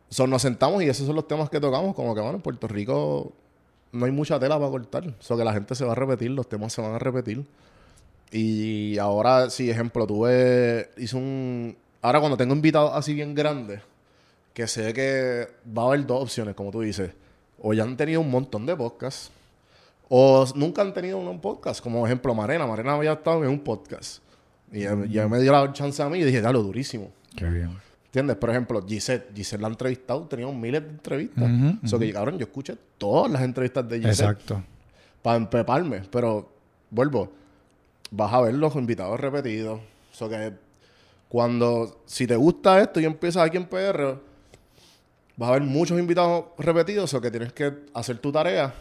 [0.09, 1.95] so, nos sentamos y esos son los temas que tocamos.
[1.95, 3.33] Como que, bueno, en Puerto Rico
[3.93, 5.15] no hay mucha tela para cortar.
[5.21, 7.45] So, que la gente se va a repetir, los temas se van a repetir.
[8.33, 11.77] Y ahora, si ejemplo, tuve, hice un...
[12.03, 13.81] Ahora cuando tengo invitados así bien grandes,
[14.55, 17.11] que sé que va a haber dos opciones, como tú dices.
[17.61, 19.31] O ya han tenido un montón de podcasts,
[20.09, 21.83] o nunca han tenido un podcast.
[21.83, 22.67] Como ejemplo, Marena.
[22.67, 24.23] Marena había estado en un podcast.
[24.73, 27.11] Y ya, ya me dio la chance a mí y dije, dale, durísimo.
[27.37, 27.71] Qué bien.
[28.07, 28.37] ¿Entiendes?
[28.37, 29.33] Por ejemplo, Gisette.
[29.35, 31.45] Gisette la han entrevistado, teníamos miles de entrevistas.
[31.51, 34.63] Ujú, Eso que, cabrón, yo escuché todas las entrevistas de Gisette Exacto.
[35.23, 36.03] para empeparme.
[36.11, 36.49] Pero,
[36.91, 37.31] vuelvo,
[38.11, 39.81] vas a ver los invitados repetidos.
[40.13, 40.53] Eso que
[41.29, 44.17] cuando, si te gusta esto y empiezas aquí en PR,
[45.37, 47.15] vas a ver muchos invitados repetidos.
[47.15, 48.75] O que tienes que hacer tu tarea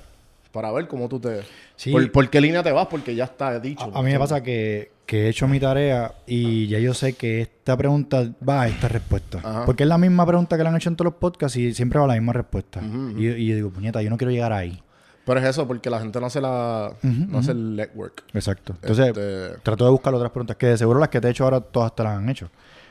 [0.52, 1.42] para ver cómo tú te...
[1.76, 1.92] Sí.
[1.92, 2.88] Por, por qué línea te vas?
[2.88, 3.92] Porque ya está dicho.
[3.94, 7.14] A, a mí me pasa que, que he hecho mi tarea y ya yo sé
[7.14, 9.40] que esta pregunta va a esta respuesta.
[9.44, 9.66] Ajá.
[9.66, 12.00] Porque es la misma pregunta que le han hecho en todos los podcasts y siempre
[12.00, 12.82] va la misma respuesta.
[13.16, 14.82] Y, y yo digo, puñeta, yo no quiero llegar ahí.
[15.26, 16.92] Pero es eso, porque la gente no hace la...
[17.04, 18.24] No hace el network.
[18.34, 18.74] Exacto.
[18.82, 21.44] Entonces, Este- trato de buscar otras preguntas que de seguro las que te he hecho
[21.44, 22.50] ahora todas te las han hecho.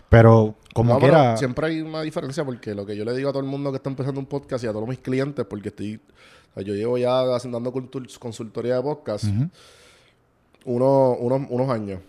[0.08, 1.36] Pero como No, pero quiera...
[1.36, 3.76] siempre hay una diferencia porque lo que yo le digo a todo el mundo que
[3.76, 6.00] está empezando un podcast y a todos mis clientes, porque estoy,
[6.58, 7.72] o sea, yo llevo ya haciendo dando
[8.18, 9.48] consultoría de podcast Ujú.
[10.64, 12.00] uno- unos, unos años.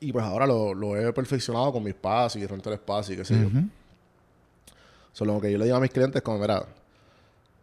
[0.00, 3.18] Y pues ahora lo, lo he perfeccionado con mi espacio y rento el espacio y
[3.18, 3.48] qué sé yo.
[5.12, 6.64] Solo lo que yo le digo a mis clientes es como, mira,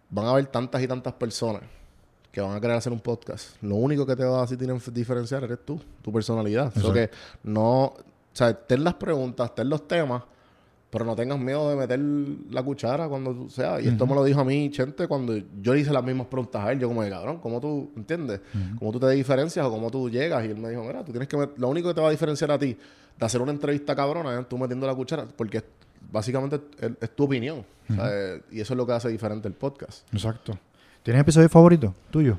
[0.09, 1.61] van a haber tantas y tantas personas
[2.31, 3.55] que van a querer hacer un podcast.
[3.63, 6.71] Lo único que te va a así diferenciar eres tú, tu personalidad.
[6.75, 7.09] Eso que
[7.43, 7.93] no,
[8.33, 10.21] sea, ten las preguntas, ten los temas,
[10.89, 11.99] pero no tengas miedo de meter
[12.49, 13.79] la cuchara cuando sea.
[13.81, 16.63] Y esto me lo dijo a mí, Chente, cuando yo le hice las mismas preguntas
[16.63, 16.79] a él.
[16.79, 18.41] Yo como de cabrón, ¿cómo tú, entiendes?
[18.79, 20.45] ¿Cómo tú te diferencias o cómo tú llegas?
[20.45, 21.49] Y él me dijo, mira, tú tienes que...
[21.57, 22.77] Lo único que te va a diferenciar a ti
[23.17, 25.63] de hacer una entrevista cabrona es tú metiendo la cuchara, porque
[26.11, 27.65] básicamente es, es tu opinión.
[28.51, 30.07] Y eso es lo que hace diferente el podcast.
[30.13, 30.57] Exacto.
[31.03, 32.37] ¿Tienes episodio favorito tuyo?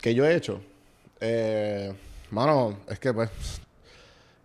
[0.00, 0.60] que yo he hecho,
[1.20, 1.92] eh,
[2.30, 3.30] mano, es que pues,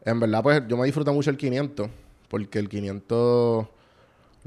[0.03, 1.89] en verdad pues yo me disfruté mucho el 500,
[2.33, 3.67] porque el 500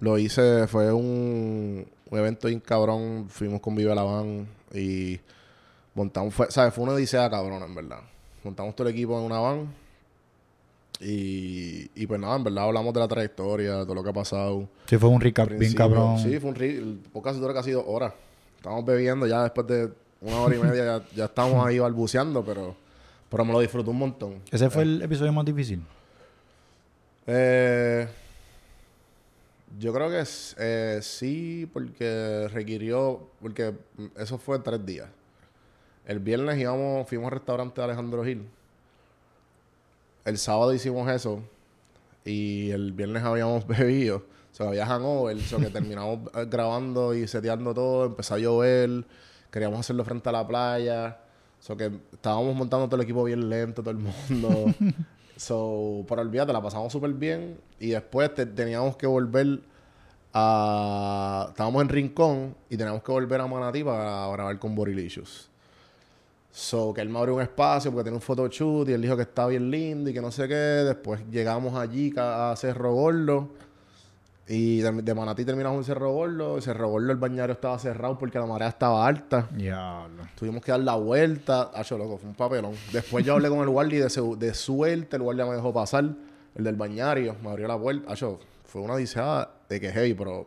[0.01, 4.45] lo hice, fue un, un evento bien cabrón, fuimos con Vive la Van
[4.75, 5.21] y
[5.95, 6.75] montamos, fue, ¿sabes?
[6.75, 8.01] Fue una odisea cabrona, en verdad.
[8.43, 9.73] Montamos todo el equipo en una van
[10.99, 14.15] y, y pues nada, en verdad hablamos de la trayectoria, de todo lo que ha
[14.15, 14.69] pasado.
[14.87, 16.19] Sí, fue un recap bien cabrón.
[16.19, 18.15] Sí, fue un el podcast dura casi dos horas.
[18.57, 22.75] Estábamos bebiendo ya después de una hora y media, ya, ya estábamos ahí balbuceando, pero,
[23.31, 24.43] pero me lo disfruté un montón.
[24.51, 25.85] Ese fue el episodio más difícil.
[27.27, 28.09] Eh,
[29.79, 30.25] yo creo que
[30.59, 33.75] eh, sí, porque requirió, porque
[34.17, 35.09] eso fue tres días.
[36.07, 38.47] El viernes íbamos, fuimos al restaurante de Alejandro Gil.
[40.25, 41.43] El sábado hicimos eso.
[42.25, 44.19] Y el viernes habíamos bebido.
[44.19, 45.37] O sea, había hangover.
[45.37, 48.07] O sea, que terminamos eh, grabando y seteando todo.
[48.07, 49.05] Empezó a llover.
[49.51, 51.19] Queríamos hacerlo frente a la playa.
[51.69, 54.73] O que estábamos montando todo el equipo bien lento, todo el mundo.
[55.37, 57.59] so, pero olvídate, la pasamos súper bien.
[57.79, 59.61] Y después te- teníamos que volver
[60.33, 61.47] a...
[61.51, 65.51] Estábamos en Rincón y teníamos que volver a Manatí para grabar con Borilicious.
[66.51, 69.23] So, que él me abrió un espacio porque tenía un photoshoot y él dijo que
[69.23, 70.55] estaba bien lindo y que no sé qué.
[70.55, 73.51] Después llegamos allí a Cerro Gordo.
[74.49, 76.55] Y de, de Manatí terminamos en Cerro Gordo.
[76.57, 79.49] En Cerro Gordo el bañario estaba cerrado porque la marea estaba alta.
[79.51, 80.23] Diablo.
[80.39, 81.71] Tuvimos que dar la vuelta.
[81.75, 82.73] Hacho, loco, fue un papelón.
[82.93, 86.05] Después yo hablé con el guardia y de, de suerte el guardia me dejó pasar.
[86.55, 88.13] El del bañario me abrió la puerta.
[88.13, 90.47] Hacho, fue una odisea de que heavy, pero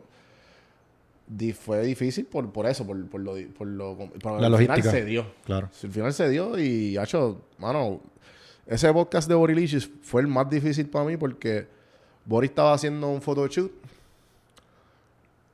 [1.26, 3.34] di- fue difícil por, por eso, por, por lo...
[3.56, 5.26] Por lo pero La al final se dio.
[5.44, 5.68] Claro.
[5.82, 8.00] Al final se dio y, hacho, mano,
[8.66, 11.68] ese podcast de Borilicious fue el más difícil para mí porque
[12.30, 13.72] Boris estaba haciendo un photoshoot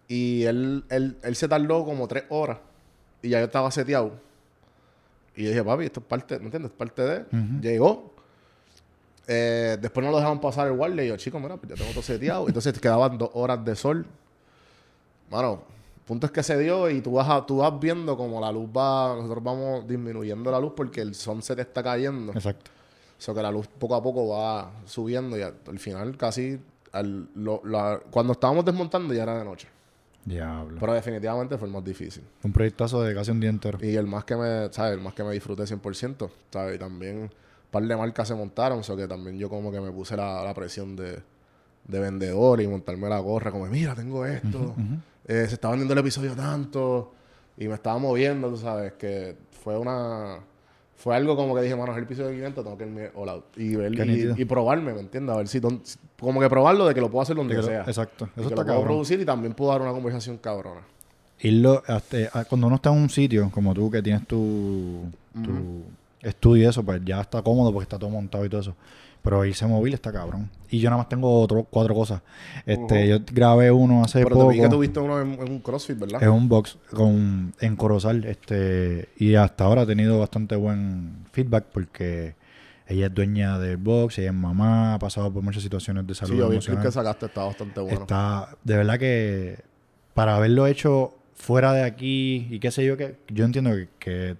[0.08, 2.58] y él, él, él se tardó como tres horas
[3.22, 4.12] y ya yo estaba seteado.
[5.34, 6.70] Y yo dije, papi, esto es parte, ¿me entiendes?
[6.72, 7.24] Es parte de...
[7.62, 8.12] Llegó.
[9.26, 11.90] Eh, después no lo dejaban pasar el guardia y yo, chico, mira, pues ya tengo
[11.92, 12.46] todo seteado.
[12.46, 14.06] Entonces te quedaban dos horas de sol.
[15.30, 15.62] Mano,
[16.06, 18.68] punto es que se dio y tú vas, a- tú vas viendo como la luz
[18.68, 22.32] va, nosotros vamos disminuyendo la luz porque el sunset está cayendo.
[22.32, 22.70] Exacto.
[23.18, 26.58] Sea que la luz poco a poco va subiendo y al, al final casi,
[26.92, 29.68] al- lo- la- cuando estábamos desmontando ya era de noche.
[30.24, 30.76] Diablo.
[30.80, 32.24] Pero definitivamente fue el más difícil.
[32.42, 33.78] Un proyectazo de casi un día entero.
[33.80, 34.94] Y el más que me, ¿sabes?
[34.94, 36.76] El más que me disfruté 100%, ¿sabes?
[36.76, 37.30] Y también un
[37.70, 40.42] par de marcas se montaron, o sea que también yo como que me puse la,
[40.42, 41.22] la presión de,
[41.86, 44.74] de vendedor y montarme la gorra, como, mira, tengo esto,
[45.26, 47.12] eh, se está vendiendo el episodio tanto,
[47.56, 50.38] y me estaba moviendo, tú sabes, que fue una...
[50.96, 53.44] Fue algo como que dije, mano, es el episodio 500, tengo que irme all out.
[53.56, 53.92] Y, ver,
[54.38, 55.34] y, probarme, ¿me entiendes?
[55.34, 55.60] A ver si...
[55.60, 55.82] don-
[56.18, 57.82] como que probarlo de que lo puedo hacer donde De que lo- sea.
[57.82, 58.24] exacto.
[58.24, 58.84] Eso que está lo puedo cabrón.
[58.86, 60.80] producir y también puedo dar una conversación cabrona.
[61.40, 65.02] Irlo, hasta- cuando uno está en un sitio como tú que tienes tu,
[65.34, 65.82] tu
[66.22, 68.74] estudio y eso, pues ya está cómodo porque está todo montado y todo eso.
[69.26, 70.48] Pero irse móvil está cabrón.
[70.70, 72.22] Y yo nada más tengo otro, cuatro cosas.
[72.64, 74.50] Este, Yo grabé uno hace Pero poco.
[74.50, 76.22] te vi que tuviste uno en, en un CrossFit, ¿verdad?
[76.22, 78.24] Es un box con, en Corozal.
[78.24, 82.36] Este, y hasta ahora ha tenido bastante buen feedback porque
[82.86, 86.34] ella es dueña del box, ella es mamá, ha pasado por muchas situaciones de salud.
[86.34, 88.02] Sí, yo vi el que sacaste, está bastante bueno.
[88.02, 89.58] Está, de verdad que
[90.14, 94.36] para haberlo hecho fuera de aquí y qué sé yo, que yo entiendo que, que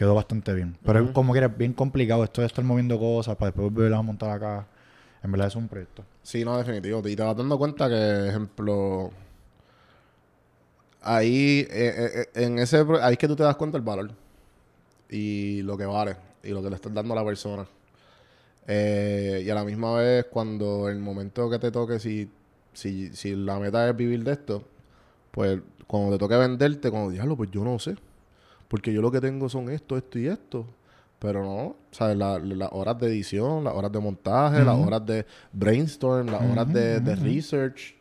[0.00, 0.78] quedó bastante bien.
[0.82, 3.98] Pero es como que era bien complicado esto de estar moviendo cosas para después volverlas
[3.98, 4.66] a montar acá.
[5.22, 6.02] En verdad es un proyecto.
[6.22, 7.06] Sí, no, definitivo.
[7.06, 9.10] Y te vas dando cuenta que, ejemplo,
[11.02, 14.10] ahí, eh, eh, eh, en ese, ahí es que tú te das cuenta el valor
[15.10, 17.66] y lo que vale y lo que le estás dando a la persona.
[18.66, 22.30] Eh, y a la misma vez, cuando el momento que te toque, si,
[22.72, 24.64] si, si la meta es vivir de esto,
[25.30, 27.96] pues cuando te toque venderte, cuando diablo, pues yo no sé.
[28.70, 30.64] Porque yo lo que tengo son esto, esto y esto.
[31.18, 32.16] Pero no, ¿sabes?
[32.16, 36.40] La- la- las horas de edición, las horas de montaje, las horas de brainstorm, las
[36.50, 37.94] horas de, de research.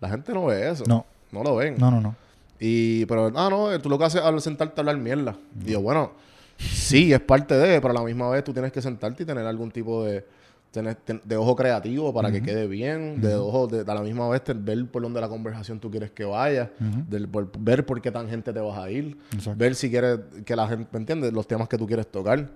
[0.00, 0.84] La gente no ve eso.
[0.86, 1.06] No.
[1.32, 1.76] No lo ven.
[1.78, 2.14] No, no, no.
[2.60, 5.36] Y, pero, ah, no, tú lo que haces es sentarte a hablar mierda.
[5.64, 6.12] Y yo, bueno,
[6.58, 9.46] sí, es parte de, pero a la misma vez tú tienes que sentarte y tener
[9.46, 10.26] algún tipo de,
[10.72, 14.86] de ojo creativo para que quede bien, de ojo, de, a la misma vez ver
[14.86, 16.70] por dónde la conversación tú quieres que vaya,
[17.08, 19.58] del- por- ver por qué tan gente te vas a ir, Exacto.
[19.58, 21.32] ver si quieres que la gente, ¿me entiendes?
[21.32, 22.48] Los temas que tú quieres tocar.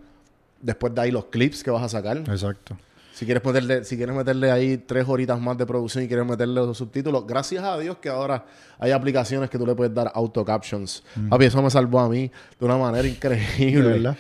[0.61, 2.19] Después de ahí los clips que vas a sacar.
[2.19, 2.77] Exacto.
[3.15, 6.55] Si quieres meterle, si quieres meterle ahí tres horitas más de producción y quieres meterle
[6.55, 8.45] los subtítulos, gracias a Dios que ahora
[8.79, 11.03] hay aplicaciones que tú le puedes dar auto captions.
[11.29, 13.83] Papi, eso me salvó a mí de una manera increíble.
[13.89, 14.17] De verdad.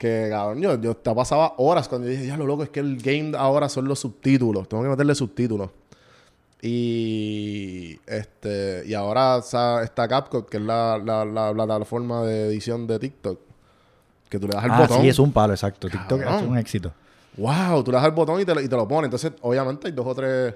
[0.00, 2.80] Que cabrón, yo, yo te pasaba horas cuando yo dije, ya lo loco, es que
[2.80, 4.66] el game ahora son los subtítulos.
[4.66, 5.68] Tengo que meterle subtítulos.
[6.62, 12.46] Y este y ahora está, está CapCut, que es la, la, la, la plataforma de
[12.46, 13.38] edición de TikTok.
[14.28, 15.02] Que tú le das al Ah, botón.
[15.02, 15.88] sí, es un palo, exacto.
[15.88, 16.92] TikTok es un éxito.
[17.36, 19.06] Wow, tú le das al botón y te, lo- y te lo pone.
[19.06, 20.54] Entonces, obviamente, hay dos o tres.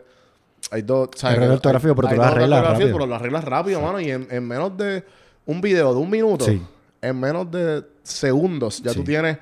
[0.70, 1.08] Hay dos.
[1.16, 1.38] ¿sabes?
[1.50, 2.96] Ortográfico, pero tú Hay lo dos arreglas ortografías, rápido.
[2.98, 4.00] Pero lo arreglas rápido, mano.
[4.00, 5.04] Y en, en menos de
[5.46, 6.62] un video de un minuto, Sí.
[7.08, 8.98] En menos de segundos, ya Sí.
[8.98, 9.38] tú tienes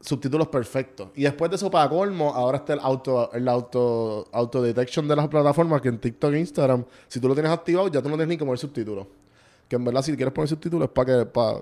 [0.00, 1.08] subtítulos perfectos.
[1.14, 5.14] Y después de eso, para colmo, ahora está el auto, el auto, auto detection de
[5.16, 8.16] las plataformas que en TikTok e Instagram, si tú lo tienes activado, ya tú no
[8.16, 9.06] tienes ni que poner subtítulos.
[9.68, 11.58] Que en verdad, si quieres poner subtítulos, es para que, para,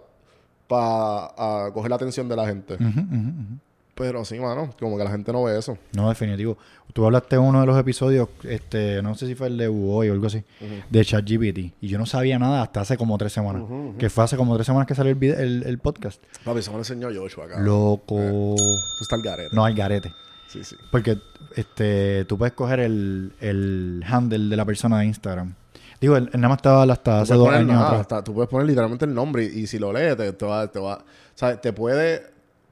[0.67, 2.75] para coger la atención de la gente.
[2.75, 3.61] Ujú.
[4.01, 5.77] Pero sí, mano, como que la gente no ve eso.
[5.95, 6.57] No, definitivo.
[6.93, 10.09] Tú hablaste en uno de los episodios, este, no sé si fue el de Uboy
[10.09, 10.43] o algo así,
[10.91, 11.59] de ChatGPT.
[11.81, 13.63] Y yo no sabía nada hasta hace como tres semanas.
[13.99, 16.21] Que fue hace como tres semanas que salió el, vide- el, el podcast.
[16.45, 17.61] Papi, eso me lo enseñó Joshua acá.
[17.61, 18.19] Loco.
[18.19, 19.55] Eso está el garete.
[19.55, 20.13] No hay garete.
[20.49, 20.75] Sí, sí.
[20.91, 21.19] Porque
[21.55, 25.55] este, tú puedes coger el, el handle de la persona de Instagram.
[26.01, 28.01] Digo, él, él nada más estaba hasta hace dos años nada, atrás.
[28.01, 30.67] hasta- tú puedes poner literalmente el nombre y, y si lo lees te, te va,
[30.67, 31.61] te va, ¿sabes?
[31.61, 32.23] Te puede,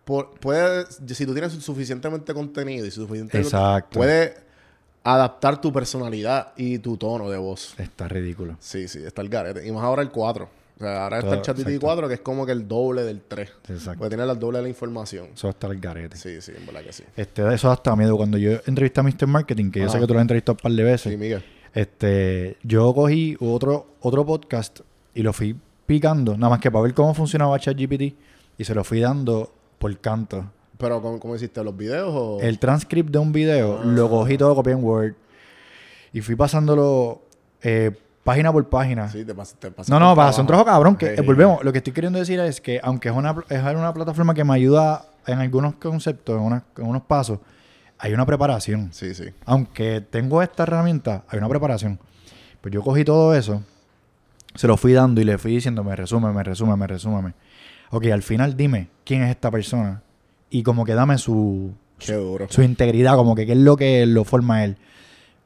[0.08, 3.98] por- puede, si tú tienes suficientemente contenido y suficiente Exacto.
[3.98, 4.34] puede
[5.04, 7.74] adaptar tu personalidad y tu tono de voz.
[7.78, 8.56] Está ridículo.
[8.58, 9.66] Sí, sí, está el garete.
[9.66, 10.44] Y más ahora el 4.
[10.44, 11.86] O sea, ahora está el ChatGPT exacto.
[11.86, 13.50] 4 que es como que el doble del 3.
[13.68, 13.98] Exacto.
[13.98, 15.26] Porque tiene el doble de la información.
[15.34, 16.16] Eso estar el garete.
[16.16, 17.04] Sí, sí, en verdad que sí.
[17.14, 18.16] Este, eso hasta miedo.
[18.16, 19.26] Cuando yo entrevisté a Mr.
[19.26, 21.44] Marketing, que yo sé que tú lo has entrevistado un par de veces, Sí, Miguel.
[21.74, 24.80] este, yo cogí otro, otro podcast
[25.14, 28.14] y lo fui picando, nada más que para ver cómo funcionaba ChatGPT,
[28.58, 30.44] y se lo fui dando por canto.
[30.78, 31.62] Pero, ¿cómo, cómo hiciste?
[31.64, 32.38] ¿Los videos o...?
[32.40, 35.14] El transcript de un video lo cogí todo, copié en Word,
[36.12, 37.22] y fui pasándolo
[37.62, 37.90] eh,
[38.22, 39.08] página por página.
[39.08, 40.96] Sí, te pas- te pasaste No, no, para hacer un trabajo cabrón.
[40.96, 41.64] Que, eh, volvemos.
[41.64, 44.54] Lo que estoy queriendo decir es que, aunque es una, es una plataforma que me
[44.54, 47.40] ayuda en algunos conceptos, en, unas- en unos pasos,
[47.98, 48.90] hay una preparación.
[48.92, 49.24] Sí, sí.
[49.44, 51.98] Aunque tengo esta herramienta, hay una preparación.
[52.60, 53.62] Pues yo cogí todo eso,
[54.54, 57.34] se lo fui dando y le fui diciendo, me resume, me resume, me resume.
[57.90, 60.02] Ok, al final dime quién es esta persona
[60.50, 62.46] y como que dame su, Qué duro.
[62.50, 64.76] su integridad, como que qué es lo que lo forma él.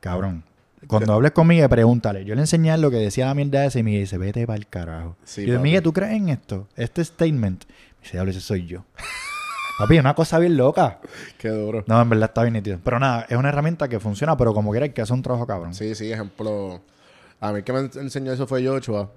[0.00, 0.44] Cabrón.
[0.88, 2.24] Cuando hables conmigo, pregúntale.
[2.24, 4.66] Yo le enseñé lo que decía la mierda esa y me dice, vete para el
[4.66, 5.16] carajo.
[5.24, 5.61] Sí, y yo.
[5.61, 6.66] Miguel, ¿tú crees en esto?
[6.74, 7.64] Este statement.
[7.66, 8.85] Me dice, ese soy yo.
[9.78, 10.98] Papi, es una cosa bien loca.
[11.38, 11.85] Qué duro.
[11.87, 12.78] No, en verdad está bien nítido.
[12.83, 15.46] Pero nada, es una herramienta que funciona, pero como quiera hay que hacer un trabajo
[15.46, 15.72] cabrón.
[15.72, 16.81] Sí, sí, ejemplo.
[17.40, 19.09] A mí el que me en- enseñó eso fue Joshua.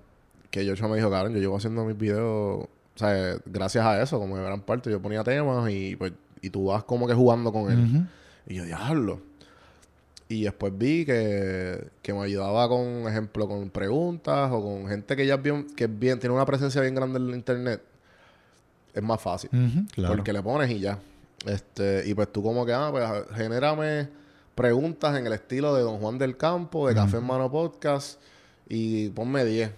[0.51, 2.67] Que Joshua me dijo, cabrón, yo llevo haciendo mis videos,
[2.99, 6.65] sea, gracias a eso, como de gran parte, yo ponía temas y pues, y tú
[6.65, 8.07] vas como que jugando con él.
[8.47, 9.21] Y yo, diablo.
[10.27, 15.25] Y después vi que, que me ayudaba con, ejemplo, con preguntas o con gente que
[15.25, 17.81] ya es bien, que es bien, tiene una presencia bien grande en el internet.
[18.93, 19.49] Es más fácil.
[19.93, 20.15] Claro.
[20.15, 20.97] Porque le pones y ya.
[21.45, 23.03] Este, y pues tú como que, ah, pues
[23.35, 24.09] genérame
[24.55, 28.19] preguntas en el estilo de Don Juan del Campo, de Café en Mano Podcast,
[28.67, 29.71] y ponme 10.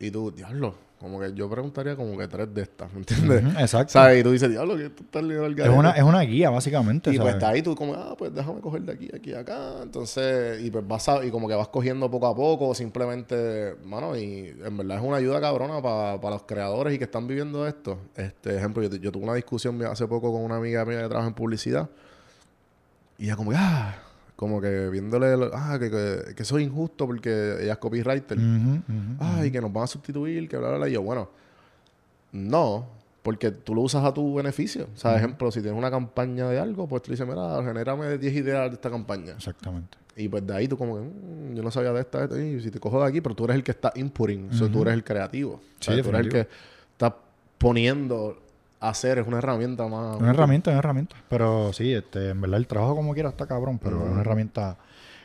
[0.00, 3.44] Y tú, diablo, como que yo preguntaría como que tres de estas, ¿me entiendes?
[3.44, 3.92] Ujú, exacto.
[3.92, 4.20] ¿Sabes?
[4.20, 5.78] Y tú dices, diablo, que esto está lindo al Es garete".
[5.78, 7.12] una, es una guía, básicamente.
[7.12, 9.82] Y pues está ahí tú como, ah, pues déjame coger de aquí, aquí, acá.
[9.82, 14.16] Entonces, y pues vas a, y como que vas cogiendo poco a poco, simplemente, mano,
[14.16, 17.98] y en verdad es una ayuda cabrona para los creadores y que están viviendo esto.
[18.16, 21.28] Este ejemplo, yo, yo tuve una discusión hace poco con una amiga mía que trabaja
[21.28, 21.88] en publicidad.
[23.18, 23.94] Y ella como ah,
[24.38, 28.38] como que viéndole, lo- ah, que, que, que soy injusto porque ella es copywriter.
[28.38, 28.80] Ujú.
[29.18, 30.88] Ay, que nos van a sustituir, que bla, bla, bla.
[30.88, 31.28] Y yo, bueno,
[32.32, 32.86] no,
[33.22, 34.86] porque tú lo usas a tu beneficio.
[34.94, 38.32] O sea, ejemplo, si tienes una campaña de algo, pues tú dices, mira, genérame 10
[38.34, 39.32] ideas de esta campaña.
[39.32, 39.98] Exactamente.
[40.16, 42.40] Y pues de ahí tú como que, "Mm, yo no sabía de esta, de esta,
[42.40, 44.68] y si te cojo de aquí, pero tú eres el que está inputting, o sea,
[44.68, 45.54] tú eres el creativo.
[45.54, 46.48] O sea, Sí, tú eres el que
[46.92, 47.16] está
[47.58, 48.40] poniendo
[48.80, 50.20] hacer, es una herramienta más...
[50.20, 51.16] Una herramienta, una herramienta.
[51.28, 54.76] Pero sí, este, en verdad el trabajo como quiera está cabrón, pero es una herramienta.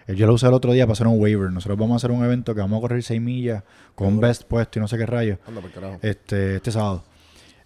[0.08, 1.52] eh, Yo lo usé el otro día para hacer un waiver.
[1.52, 3.64] Nosotros vamos a hacer un evento que vamos a correr 6 millas
[3.96, 5.38] con un best puesto y no sé qué rayos.
[5.48, 6.00] Anda, por carajo.
[6.02, 7.04] Este, este sábado.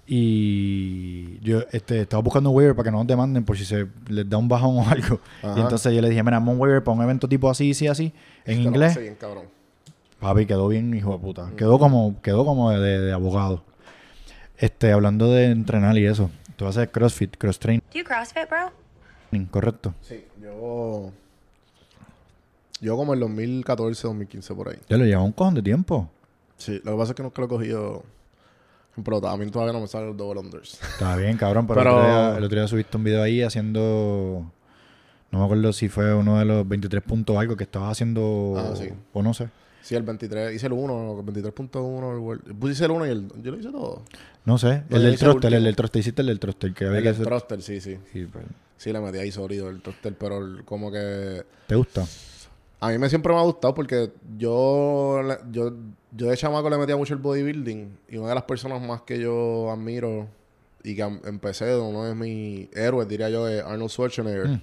[0.10, 3.88] Y yo este, estaba buscando un waiver para que no nos demanden por si se
[4.08, 5.20] les da un bajón o algo.
[5.44, 5.54] Ajá.
[5.58, 7.88] Y entonces yo le dije, mira, hazme un waiver para un evento tipo así, sí,
[7.88, 8.14] así,
[8.46, 8.92] en Te lo inglés.
[8.92, 9.46] hace bien, cabrón.
[10.20, 11.52] Papi, quedó bien, hijo de puta.
[11.56, 13.64] Quedó como, quedó como de, de- de abogado.
[14.58, 16.30] Este, hablando de entrenar y eso.
[16.56, 18.72] Tú vas a hacer CrossFit, cross training, Do you CrossFit, bro?
[19.52, 19.94] correcto.
[20.02, 21.12] Sí, yo...
[22.80, 24.78] Yo como en 2014, 2015 por ahí.
[24.90, 26.10] Ya lo lleva un cojón de tiempo.
[26.58, 28.04] Sí, lo que pasa es que nunca lo he cogido.
[29.04, 30.80] Pero a mí todavía no me salen los double unders.
[30.82, 33.42] Está bien, cabrón, pero, Pero- El, otro día, el otro día subiste un video ahí
[33.44, 34.52] haciendo.
[35.32, 38.56] No me acuerdo si fue uno de los 23 puntos algo que estabas haciendo.
[38.58, 38.90] Ah, sí.
[39.14, 39.50] O no sé.
[39.88, 43.10] Sí, el 23, hice el 1, el 23.1, el World- Puse hice el 1 y
[43.10, 44.02] el, yo lo hice todo.
[44.44, 44.84] No sé.
[44.90, 45.76] No, el del hice el del.
[45.94, 46.74] Hiciste el del Troster.
[46.74, 47.98] Que había El del thruster, sí, sí.
[48.12, 48.44] Sí, pues,
[48.76, 51.46] Sí, le metí ahí sólido el thruster, pero el- como que...
[51.68, 52.06] ¿Te gusta?
[52.82, 55.22] A mí me siempre me ha gustado porque yo,
[55.52, 55.74] yo,
[56.12, 59.18] yo de chamaco le metía mucho el bodybuilding y una de las personas más que
[59.22, 60.28] yo admiro
[60.84, 64.48] y que empecé, uno de mis héroes, diría yo, es Arnold Schwarzenegger.
[64.50, 64.62] Mm.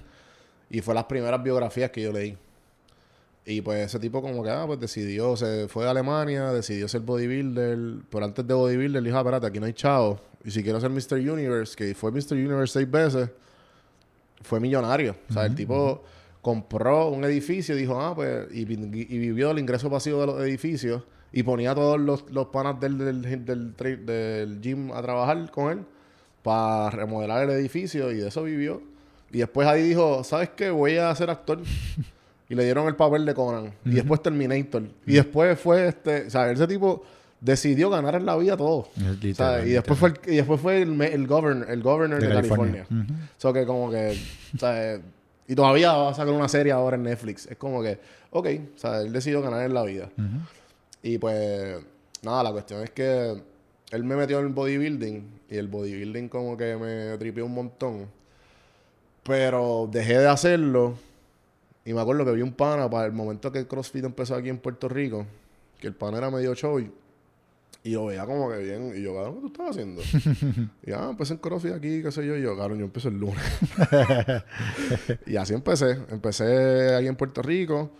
[0.69, 2.37] Y fue las primeras biografías que yo leí.
[3.47, 7.01] Y pues ese tipo como que, ah, pues decidió, se fue a Alemania, decidió ser
[7.01, 7.77] bodybuilder,
[8.09, 10.19] pero antes de bodybuilder dijo, ah, espérate, aquí no hay chavo.
[10.43, 11.17] Y si quiero ser Mr.
[11.19, 12.33] Universe, que fue Mr.
[12.33, 13.29] Universe seis veces,
[14.41, 15.15] fue millonario.
[15.29, 16.03] O sea, el tipo
[16.41, 20.27] compró un edificio y dijo, ah, pues, y, vi- y vivió el ingreso pasivo de
[20.27, 25.01] los edificios y ponía a todos los, los panas del, del, del, del gym a
[25.01, 25.85] trabajar con él
[26.43, 28.81] para remodelar el edificio y de eso vivió.
[29.31, 30.69] Y después ahí dijo, ¿sabes qué?
[30.71, 31.59] Voy a ser actor.
[32.49, 33.73] y le dieron el papel de Conan.
[33.85, 34.83] Y después Terminator.
[35.05, 36.27] Y después fue este...
[36.27, 37.03] O sea, ese tipo
[37.39, 38.87] decidió ganar en la vida todo.
[38.87, 42.27] O sea, y después fue el, y después fue el, el governor, el governor de,
[42.27, 42.85] De California.
[42.87, 43.13] California.
[43.15, 43.29] Ujú.
[43.37, 44.17] So que como que,
[44.55, 44.99] o sea,
[45.47, 47.45] y todavía va a sacar una serie ahora en Netflix.
[47.45, 47.99] Es como que,
[48.31, 50.09] ok, o sea, él decidió ganar en la vida.
[51.03, 51.77] Y pues,
[52.23, 53.41] nada, la cuestión es que
[53.91, 58.07] él me metió en el bodybuilding y el bodybuilding como que me tripió un montón.
[59.21, 60.95] Pero dejé de hacerlo
[61.85, 64.49] y me acuerdo que vi un pana para el momento que el CrossFit empezó aquí
[64.49, 65.25] en Puerto Rico,
[65.79, 66.91] que el pana era medio show y,
[67.83, 68.91] y lo veía como que bien.
[68.95, 70.01] Y yo, cabrón, ¿qué tú estás haciendo?
[70.83, 72.35] y ah, empecé en CrossFit aquí, qué sé yo.
[72.35, 73.43] Y yo, cabrón, yo empecé el lunes.
[75.27, 75.91] y así empecé.
[76.09, 77.91] Empecé aquí en Puerto Rico.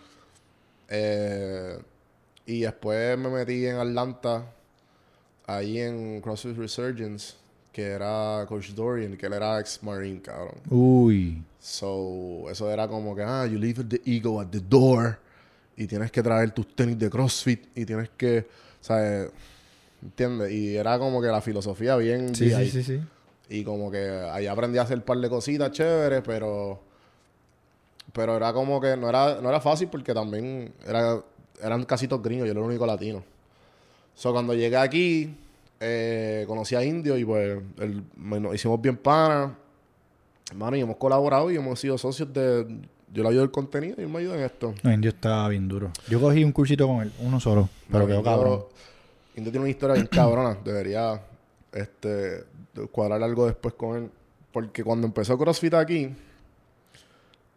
[0.88, 1.78] Eh,
[2.46, 4.52] y después me metí en Atlanta,
[5.46, 7.34] ahí en CrossFit Resurgence,
[7.72, 10.54] que era Coach Dorian, que él era ex-Marine, cabrón.
[10.70, 11.42] Uy.
[11.68, 15.18] So, eso era como que, ah, you leave the ego at the door.
[15.76, 17.76] Y tienes que traer tus tenis de CrossFit.
[17.76, 18.46] Y tienes que,
[18.80, 19.30] ¿sabes?
[20.00, 20.52] ¿Entiendes?
[20.52, 23.00] Y era como que la filosofía bien Sí, sí, sí, sí.
[23.48, 23.98] Y como que
[24.30, 26.80] ahí aprendí a hacer un par de cositas chéveres, pero...
[28.12, 31.20] Pero era como que no era, no era fácil porque también era,
[31.60, 32.46] eran casi todos gringos.
[32.46, 33.24] Yo era el único latino.
[34.14, 35.34] So, cuando llegué aquí,
[35.80, 39.50] eh, conocí a Indio y pues el- me- nos hicimos bien panas.
[40.50, 42.66] Hermano, y hemos colaborado y hemos sido socios de...
[43.12, 44.74] Yo le ayudo el contenido y él me ayuda en esto.
[44.82, 45.90] No, Indio está bien duro.
[46.08, 48.64] Yo cogí un cursito con él, uno solo, pero No, quedó Indio- cabrón.
[49.36, 50.56] Indio tiene una historia bien cabrona.
[50.64, 51.20] Debería
[51.72, 52.44] este,
[52.90, 54.10] cuadrar algo después con él.
[54.52, 56.10] Porque cuando empezó CrossFit aquí,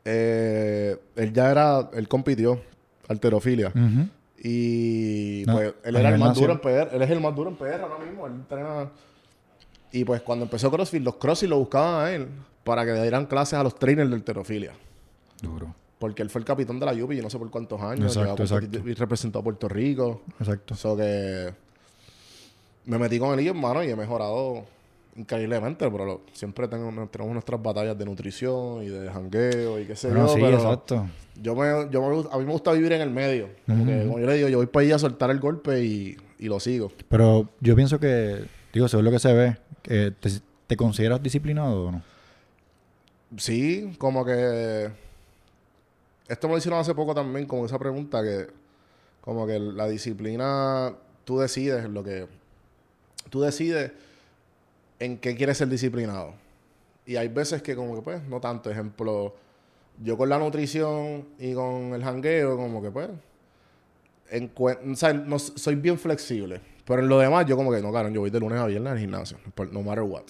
[0.05, 2.61] eh, él ya era, él compitió
[3.07, 3.69] alterofilia.
[3.69, 4.07] Ujú.
[4.41, 6.59] Y No, pues él era el más duro en.
[6.59, 6.89] PR.
[6.95, 8.25] Él es el más duro en PR ahora mismo.
[8.27, 8.89] Él entrena.
[9.91, 12.27] Y pues cuando empezó CrossFit, los CrossFit lo buscaban a él
[12.69, 14.73] para que le dieran clases a los trainers de alterofilia.
[15.41, 15.73] Duro.
[15.97, 18.15] Porque él fue el capitán de la Yupi, yo no sé por cuántos años.
[18.15, 18.79] Exacto, exacto.
[18.87, 20.21] Y representó a Puerto Rico.
[20.39, 20.75] Exacto.
[20.75, 21.51] So que
[22.85, 24.63] me metí con él y hermano y he mejorado
[25.15, 29.95] increíblemente, pero lo- siempre tengo, tenemos nuestras batallas de nutrición y de jangueo y qué
[29.95, 30.33] sé Bueno, yo.
[30.35, 31.07] sí, pero exacto.
[31.41, 33.49] Yo me, yo me gusta- a mí me gusta vivir en el medio.
[33.65, 36.15] Como, que, como yo le digo, yo voy para allá a soltar el golpe y,
[36.37, 36.91] y lo sigo.
[37.09, 40.11] Pero yo pienso que, digo, según lo que se ve, te,
[40.67, 42.01] ¿te consideras disciplinado o no?
[43.37, 44.89] Sí, como que...
[46.27, 48.47] Esto me lo hicieron hace poco también, como esa pregunta que...
[49.21, 52.27] Como que la disciplina, tú decides lo que...
[53.29, 53.91] Tú decides
[54.99, 56.33] en qué quieres ser disciplinado.
[57.05, 58.69] Y hay veces que como que pues, no tanto.
[58.69, 59.35] Ejemplo,
[60.03, 63.09] yo con la nutrición y con el jangueo, como que pues...
[64.31, 66.61] o sea, no, soy bien flexible.
[66.85, 68.91] Pero en lo demás, yo como que no, claro, yo voy de lunes a viernes
[68.91, 69.37] al gimnasio.
[69.71, 70.23] No matter what.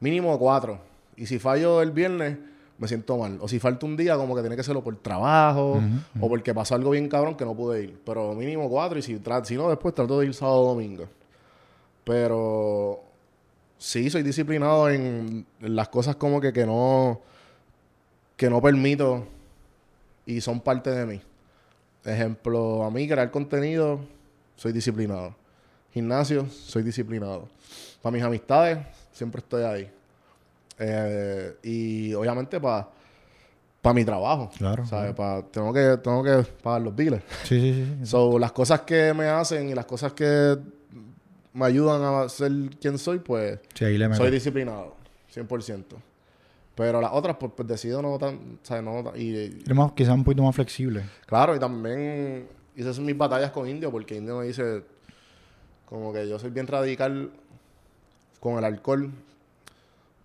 [0.00, 0.78] Mínimo cuatro.
[1.18, 2.38] Y si fallo el viernes,
[2.78, 3.38] me siento mal.
[3.40, 5.82] O si falta un día, como que tiene que serlo por trabajo
[6.20, 8.00] o porque pasó algo bien cabrón que no pude ir.
[8.04, 9.18] Pero mínimo cuatro y si,
[9.56, 11.06] no, después trato de ir sábado o domingo.
[12.04, 13.00] Pero
[13.76, 17.20] sí, soy disciplinado en, en las cosas como que, que no
[18.38, 19.26] que no permito
[20.24, 21.20] y son parte de mí.
[22.04, 24.00] Ejemplo, a mí crear contenido,
[24.54, 25.34] soy disciplinado.
[25.92, 27.48] Gimnasio, soy disciplinado.
[28.00, 28.78] Para mis amistades,
[29.12, 29.90] siempre estoy ahí.
[30.78, 32.88] Eh, y obviamente para
[33.80, 34.50] para mi trabajo.
[34.58, 35.14] Claro, ¿sabes?
[35.14, 37.22] Pa- tengo, que, tengo que pagar los biles.
[37.44, 38.06] Sí, sí, sí.
[38.06, 40.56] So, las cosas que me hacen y las cosas que
[41.52, 42.50] me ayudan a ser
[42.80, 44.20] quien soy, pues Sí, ahí le meto.
[44.22, 44.96] soy disciplinado,
[45.32, 45.96] 100%.
[46.74, 48.82] Pero las otras, pues, pues decido no tan, ¿sabes?
[48.84, 51.04] No tan- y, Eres más- quizás un poquito más flexible.
[51.26, 54.82] claro, y también hice esas mis batallas con Indio, porque Indio me dice,
[55.86, 57.30] como que yo soy bien radical
[58.40, 59.10] con el alcohol.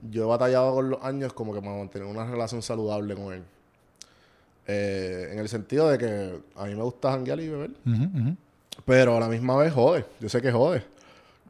[0.10, 3.44] Yo he batallado con los años como que para mantener una relación saludable con él.
[4.68, 7.72] Eh, en el sentido de que a mí me gusta janguear y beber.
[8.86, 10.06] Pero a la misma vez jode.
[10.20, 10.84] Yo sé que jode.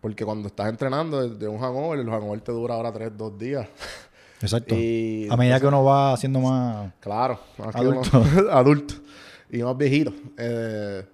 [0.02, 3.38] Porque cuando estás entrenando de, de un hangover, el hangover te dura ahora tres, dos
[3.38, 3.68] días.
[4.42, 4.76] Exacto.
[4.76, 6.92] Y A medida que uno va haciendo más...
[7.00, 7.40] Claro,
[7.74, 8.20] Adulto.
[8.20, 8.96] uno- adulto
[9.50, 10.12] y más viejito.
[10.38, 11.06] Eh,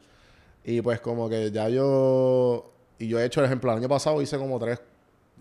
[0.63, 4.21] y pues como que ya yo y yo he hecho el ejemplo el año pasado
[4.21, 4.81] hice como tres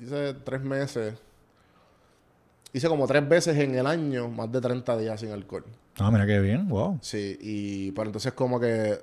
[0.01, 1.14] hice tres meses
[2.73, 5.64] hice como tres veces en el año más de 30 días sin alcohol.
[5.99, 6.69] Ah, mira qué bien.
[6.69, 6.99] Wow.
[7.03, 8.99] Sí, y pero entonces como que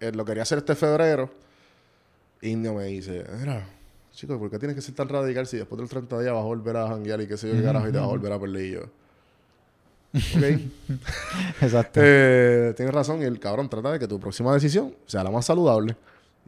[0.00, 1.30] eh, lo quería hacer este febrero.
[2.42, 3.64] Indio me dice, mira,
[4.12, 6.42] chico, ¿por qué tienes que ser tan radical si después de los 30 días vas
[6.42, 8.32] a volver a janguear y qué sé yo qué carajo y te vas a volver
[8.32, 8.80] a perder y yo?
[10.12, 11.62] Ok.
[11.62, 12.00] Exacto.
[12.02, 15.46] Eh, tienes razón y el cabrón trata de que tu próxima decisión sea la más
[15.46, 15.96] saludable.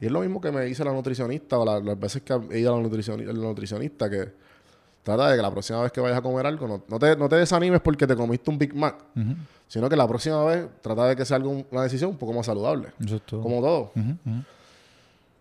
[0.01, 2.59] Y es lo mismo que me dice la nutricionista o la- las veces que he
[2.59, 2.83] ido a la
[3.33, 4.33] nutricionista que
[5.05, 7.29] trata de que la próxima vez que vayas a comer algo no, no te, no
[7.29, 8.97] te desanimes porque te comiste un Big Mac,
[9.69, 12.47] sino que la próxima vez trata de que sea algo, una decisión un poco más
[12.47, 12.89] saludable.
[13.05, 13.43] Eso es todo.
[13.43, 13.93] Como todo.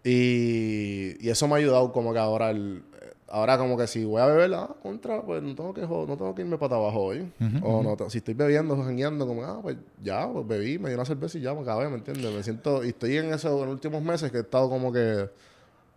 [0.03, 2.83] Y, y eso me ha ayudado como que ahora el,
[3.29, 6.35] ahora como que si voy a beber, ah, contra, pues no tengo que no tengo
[6.35, 7.31] que irme para abajo hoy.
[7.63, 10.95] o no, te- si estoy bebiendo, jangueando, como, ah, pues ya, pues bebí, me di
[10.95, 12.33] una cerveza y ya me acabé, ¿me entiendes?
[12.33, 15.29] Me siento, y estoy en eso en los últimos meses que he estado como que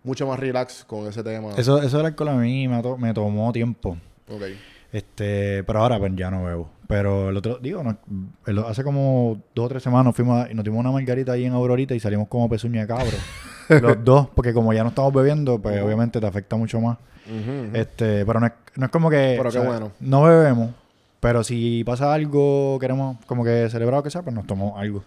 [0.06, 1.50] mucho más relax con ese tema.
[1.56, 3.96] Eso, eso del alcohol a mí me, to- me tomó tiempo.
[4.28, 4.42] Ok.
[4.92, 6.70] Este, pero ahora pues ya no bebo.
[6.88, 7.96] Pero el otro, digo, no,
[8.46, 11.44] el- hace como dos o tres semanas fuimos a- y nos dimos una margarita ahí
[11.44, 13.16] en Aurorita y salimos como pezuña de cabro.
[13.82, 16.96] Los dos, porque como ya no estamos bebiendo, pues obviamente te afecta mucho más.
[17.72, 19.34] Este, pero no es, no es como que.
[19.36, 19.90] Pero qué o sea, bueno.
[19.98, 20.70] No bebemos.
[21.18, 25.02] Pero si pasa algo, queremos como que celebrar o que sea, pues nos tomamos algo.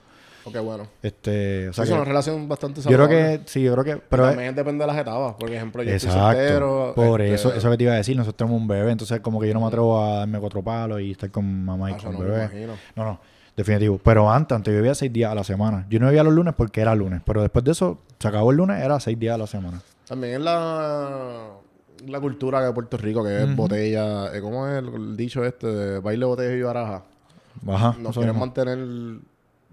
[0.50, 0.88] Ok, bueno.
[1.02, 3.40] Este, o sea es que- una relación bastante yo creo saludable.
[3.40, 5.36] que, sí, yo creo que, Pero es- también depende de las etapas.
[5.40, 6.38] Por ejemplo, yo estoy Exacto.
[6.40, 6.94] soltero.
[6.96, 9.40] Por este, eso, eso que te iba a decir, nosotros tenemos un bebé, entonces como
[9.40, 11.98] que yo no me atrevo a darme cuatro palos y estar con mamá y ah,
[12.04, 12.38] con no me bebé.
[12.46, 12.74] imagino.
[12.96, 13.20] No, no,
[13.56, 14.00] definitivo.
[14.04, 15.86] Pero antes, antes yo bebía seis días a la semana.
[15.90, 18.58] Yo no bebía los lunes porque era lunes, pero después de eso, se acabó el
[18.58, 19.82] lunes, era seis días a la semana.
[20.08, 21.50] También es la,
[22.08, 24.34] la cultura de Puerto Rico, que es botella.
[24.36, 27.04] eh, ¿Cómo es el, dicho este de baile, botella y baraja?
[27.68, 27.96] Ajá.
[28.00, 28.40] Nos quieren mismo.
[28.46, 29.20] mantener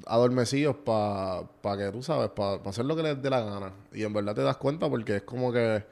[0.06, 3.72] adormecidos para que tú sabes, para hacer lo que les dé la gana.
[3.92, 5.84] Y en verdad te das cuenta porque es como que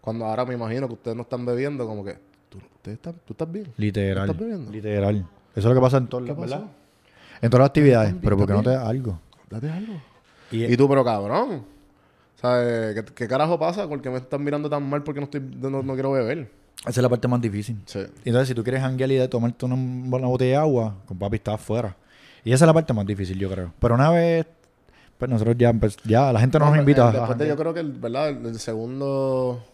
[0.00, 2.58] cuando ahora me imagino que ustedes no están bebiendo, como que tú,
[2.90, 3.72] están, tú estás bien.
[3.76, 4.28] Literal.
[4.28, 4.72] ¿Estás bebiendo?
[4.72, 5.16] Literal.
[5.16, 6.40] Eso es lo que pasa en todas ¿Qué las?
[6.40, 6.66] ¿verdad?
[7.42, 8.08] En todas las actividades.
[8.08, 9.20] ¿Estás Pero porque no te ¿Estás da algo.
[9.50, 9.94] Date algo.
[10.50, 11.64] Y, Y tú, pero cabrón.
[12.36, 12.94] ¿Sabes?
[12.94, 13.86] ¿Qué, qué carajo pasa?
[13.88, 16.50] ¿Por qué me están mirando tan mal porque no, estoy, no, no quiero beber?
[16.82, 17.76] esa es la parte más difícil.
[17.86, 18.00] Sí.
[18.24, 21.36] Entonces, si tú quieres janguear y de tomarte una, una botella de agua, con papi
[21.36, 21.96] estás afuera.
[22.44, 23.72] Y esa es la parte más difícil, yo creo.
[23.78, 24.46] Pero una vez,
[25.18, 27.56] pues nosotros ya, pues, ya la gente no, nos invita eh, a Después de, yo
[27.56, 28.28] creo que, el, ¿verdad?
[28.30, 29.64] El, segundo...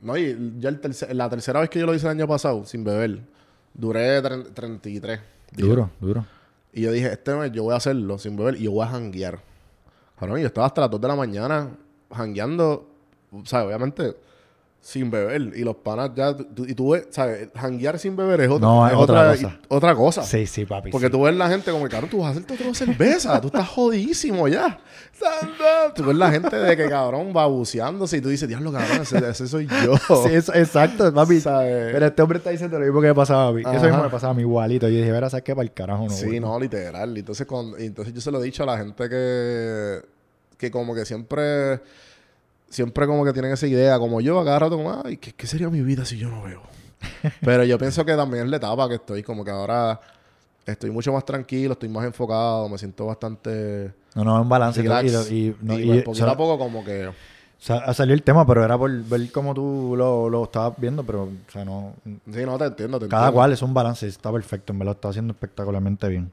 [0.00, 2.64] No, y ya el tercer- la tercera vez que yo lo hice el año pasado,
[2.64, 3.20] sin beber,
[3.74, 5.20] duré tre- 33
[5.52, 5.68] días.
[5.68, 6.24] Duro, duro.
[6.72, 8.88] Y yo dije, este mes yo voy a hacerlo sin beber y yo voy a
[8.90, 9.40] janguear.
[10.18, 11.68] Cabrón, yo estaba hasta las 2 de la mañana
[12.10, 12.88] jangueando,
[13.32, 14.14] o sea, obviamente
[14.82, 15.52] sin beber.
[15.54, 17.48] Y los panas ya, tú- y tú ves, ¿sabes?
[17.54, 19.58] Janguear sin beber es, otra- No, es otra cosa.
[19.68, 20.22] otra cosa.
[20.22, 20.90] Sí, sí, papi.
[20.90, 21.12] Porque sí.
[21.12, 23.40] tú ves la gente como, cabrón, tú vas a hacerte otra cerveza.
[23.40, 24.78] tú estás jodidísimo ya.
[25.94, 29.18] Tú ves la gente de que, cabrón, va buceándose y tú dices, diablo, cabrón, ese,
[29.18, 29.94] ese soy yo.
[30.26, 31.40] Sí, eso- exacto, papi.
[31.40, 31.92] ¿Sabes?
[31.92, 33.62] Pero este hombre está diciendo lo mismo que me pasaba a mí.
[33.64, 33.76] Ajá.
[33.76, 34.88] Eso mismo me pasaba a mí igualito.
[34.88, 35.54] Yo dije, verá, ¿sabes qué?
[35.54, 36.10] Para el carajo no.
[36.10, 37.16] Sí, no, literal.
[37.16, 40.00] Entonces, cuando, entonces yo se lo he dicho a la gente que,
[40.56, 41.80] que como que siempre,
[42.70, 45.46] siempre como que tienen esa idea, como yo, a cada rato como, ay, ¿qué, qué
[45.46, 46.62] sería mi vida si yo no veo?
[47.42, 50.00] Pero yo pienso que también es la etapa que estoy, como que ahora
[50.64, 54.80] estoy mucho más tranquilo, estoy más enfocado, me siento bastante No, no, es un balance.
[54.82, 55.30] relax.
[55.30, 57.10] Y, y, no, y, y- pues, poquito a poco como que...
[57.60, 61.04] sa- ha salido el tema, pero era por ver cómo tú lo, lo estabas viendo,
[61.04, 61.94] pero, o sea, no...
[62.04, 63.32] Sí, no, te entiendo, te Cada entiendo.
[63.32, 66.32] cual es un balance, está perfecto, me lo está haciendo espectacularmente bien.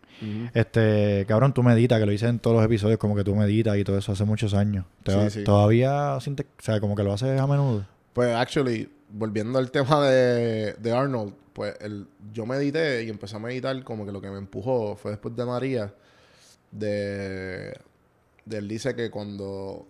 [0.54, 3.78] Este, cabrón, tú meditas, que lo hice en todos los episodios, como que tú meditas
[3.78, 4.86] y todo eso hace muchos años.
[5.04, 5.44] Te- Sí, sí.
[5.44, 7.86] Todavía sientes, o sea, como que lo haces a menudo.
[8.14, 13.40] Pues, actually, volviendo al tema de, de Arnold, pues el, yo medité y empecé a
[13.40, 15.94] meditar como que lo que me empujó fue después de María,
[16.72, 17.74] de,
[18.46, 19.88] de él dice que cuando,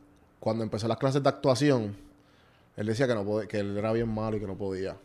[0.48, 1.94] cuando empezó las clases de actuación,
[2.78, 4.96] él decía que, no podía, que él era bien malo y que no podía,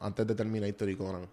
[0.00, 1.26] antes de Terminator y Conan.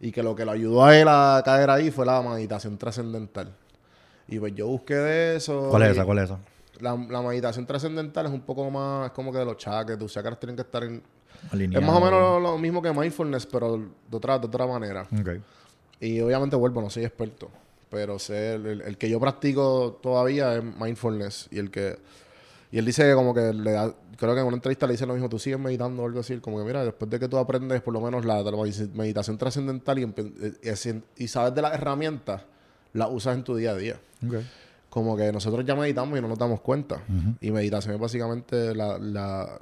[0.00, 3.54] Y que lo que lo ayudó a él a caer ahí fue la meditación trascendental.
[4.26, 5.68] Y pues yo busqué de eso.
[5.70, 6.04] ¿Cuál es esa?
[6.04, 6.38] ¿Cuál es esa?
[6.80, 10.12] La, la meditación trascendental es un poco más, es como que de los chakras, tus
[10.12, 11.00] chakras tienen que estar en,
[11.52, 11.80] Alineado.
[11.80, 15.06] es más o menos lo, lo mismo que mindfulness, pero de otra, de otra manera.
[15.20, 15.28] Ok.
[16.00, 17.48] Y obviamente vuelvo, no soy experto,
[17.88, 21.48] pero sé, el, el- el que yo practico todavía es mindfulness.
[21.52, 21.98] Y el que
[22.76, 25.06] y él dice que como que le da, creo que en una entrevista le dice
[25.06, 27.38] lo mismo, tú sigues meditando o algo así, como que mira, después de que tú
[27.38, 28.50] aprendes por lo menos la, la
[28.94, 30.02] meditación trascendental y,
[30.62, 30.74] eh,
[31.16, 32.42] y, y sabes de las herramientas,
[32.92, 33.98] las usas en tu día a día.
[34.90, 37.02] Como que nosotros ya meditamos y no nos damos cuenta.
[37.40, 39.58] Y meditación es básicamente la, la-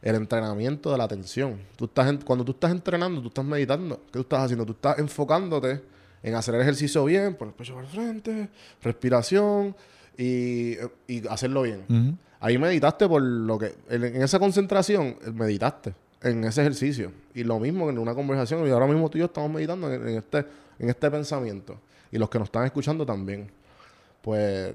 [0.00, 1.60] el entrenamiento de la atención.
[1.76, 3.98] Tú estás en- cuando tú estás entrenando, tú estás meditando.
[4.06, 4.66] ¿Qué tú estás haciendo?
[4.66, 5.80] Tú estás enfocándote
[6.24, 8.48] en hacer el ejercicio bien, poner el pecho al frente,
[8.82, 9.74] respiración
[10.18, 10.74] y,
[11.06, 12.18] y hacerlo bien.
[12.44, 13.72] Ahí meditaste por lo que...
[13.88, 17.12] En, esa concentración, meditaste en ese ejercicio.
[17.34, 18.66] Y lo mismo que en una conversación.
[18.66, 20.44] Y ahora mismo tú y yo estamos meditando en, en este,
[20.78, 21.78] en este pensamiento.
[22.10, 23.48] Y los que nos están escuchando también.
[24.20, 24.74] Pues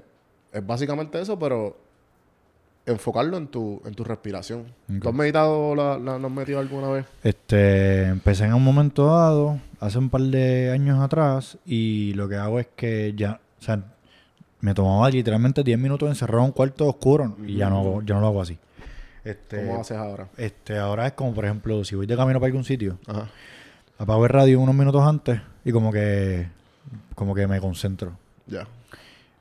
[0.52, 1.76] es básicamente eso, pero
[2.86, 4.64] enfocarlo en tu, en tu respiración.
[5.02, 7.04] ¿Tú has meditado, la, la- has metido alguna vez?
[7.22, 12.36] Este, empecé en un momento dado, hace un par de años atrás, y lo que
[12.36, 13.82] hago es que ya, o sea,
[14.60, 18.20] me tomaba literalmente 10 minutos encerrado en un cuarto oscuro y ya no, ya no
[18.20, 18.58] lo hago así.
[19.24, 20.28] Este, ¿Cómo haces ahora?
[20.36, 23.28] este, ahora es como, por ejemplo, si voy de camino para algún sitio, Ajá.
[23.98, 26.48] apago el radio unos minutos antes y como que,
[27.14, 28.12] como que me concentro.
[28.46, 28.66] Ya.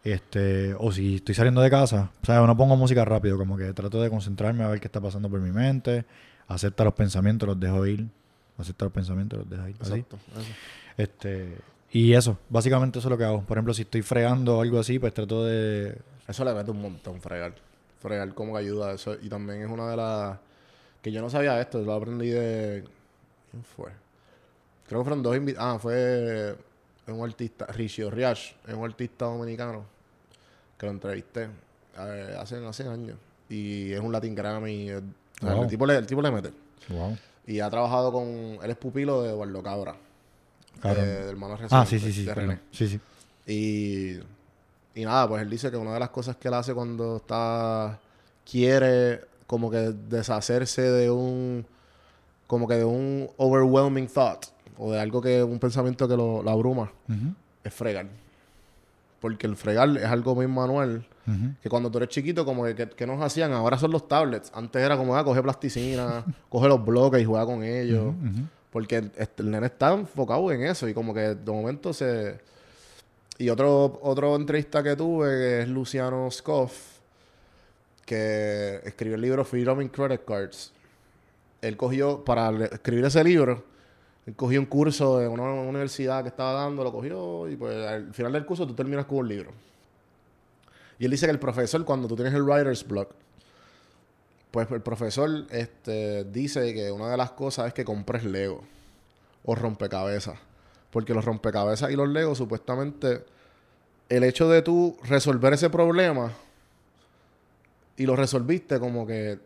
[0.04, 3.74] Este, o si estoy saliendo de casa, o sea, no pongo música rápido, como que
[3.74, 6.06] trato de concentrarme a ver qué está pasando por mi mente,
[6.48, 8.08] acepta los pensamientos, los dejo ir,
[8.58, 9.94] acepta los pensamientos, los dejo ir, así.
[9.94, 10.18] Exacto.
[10.38, 10.48] Eso.
[10.98, 11.58] Este,
[11.92, 13.42] y eso, básicamente eso es lo que hago.
[13.44, 16.82] Por ejemplo, si estoy fregando o algo así, pues trato de Eso le mete un
[16.82, 17.54] montón, fregar.
[18.00, 19.16] Fregar como que ayuda a eso.
[19.22, 20.38] Y también es una de las...
[21.02, 22.84] Que yo no sabía esto, lo aprendí de...
[23.52, 23.90] ¿Quién fue?
[24.88, 25.76] Creo que fueron dos invitados.
[25.76, 26.56] Ah, fue
[27.08, 29.86] un artista, Richie Riach, es un artista dominicano
[30.78, 31.48] que lo entrevisté
[31.98, 33.18] eh, hace, hace años.
[33.50, 34.90] Y es un Latin Grammy.
[34.90, 35.02] eh,
[35.42, 35.64] Wow.
[35.64, 36.52] el, tipo le, el tipo le mete.
[36.90, 37.16] wow.
[37.46, 38.26] Y ha trabajado con...
[38.62, 39.96] Él es pupilo de Eduardo Cabra.
[40.82, 41.04] Cabrón.
[41.06, 42.26] eh, del hermano Ah, reciente sí, sí, sí.
[42.26, 42.34] de.
[42.34, 42.60] René.
[42.72, 43.00] Sí, sí.
[43.46, 44.20] Y,
[45.00, 48.00] y nada, pues él dice que una de las cosas que él hace cuando está
[48.50, 51.66] quiere como que deshacerse de un
[52.48, 54.46] como que de un overwhelming thought
[54.78, 56.92] o de algo que un pensamiento que lo, lo abruma
[57.64, 58.08] es fregar.
[59.20, 61.06] Porque el fregar es algo bien manual
[61.62, 64.50] que cuando tú eres chiquito como que, que, que nos hacían, ahora son los tablets.
[64.54, 68.14] Antes era como, ah, coge plasticina, coge los bloques y juega con ellos.
[68.72, 69.12] Porque el,
[69.52, 72.40] nene está enfocado en eso y como que de momento se...
[73.40, 76.98] Y otro, otro entrevista que tuve que es Luciano Scoff,
[78.06, 80.74] que escribió el libro Freedom in Credit Cards.
[81.62, 83.64] Él cogió, para escribir ese libro,
[84.26, 88.14] él cogió un curso de una universidad que estaba dando, lo cogió y pues al
[88.14, 89.52] final del curso tú terminas con un libro.
[91.00, 93.14] Y él dice que el profesor, cuando tú tienes el writer's block,
[94.52, 98.64] pues el profesor este, dice que una de las cosas es que compres Lego
[99.44, 100.38] o rompecabezas.
[100.92, 103.24] Porque los rompecabezas y los Legos, supuestamente,
[104.10, 106.32] el hecho de tú resolver ese problema
[107.98, 109.40] y lo resolviste como que...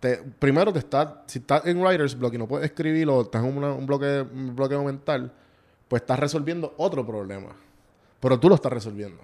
[0.00, 1.22] Te, primero te está...
[1.26, 4.56] Si estás en writer's block y no puedes escribirlo, estás en una- un, bloque, un
[4.56, 5.32] bloqueo mental,
[5.86, 7.50] pues estás resolviendo otro problema.
[8.18, 9.20] Pero tú lo estás resolviendo.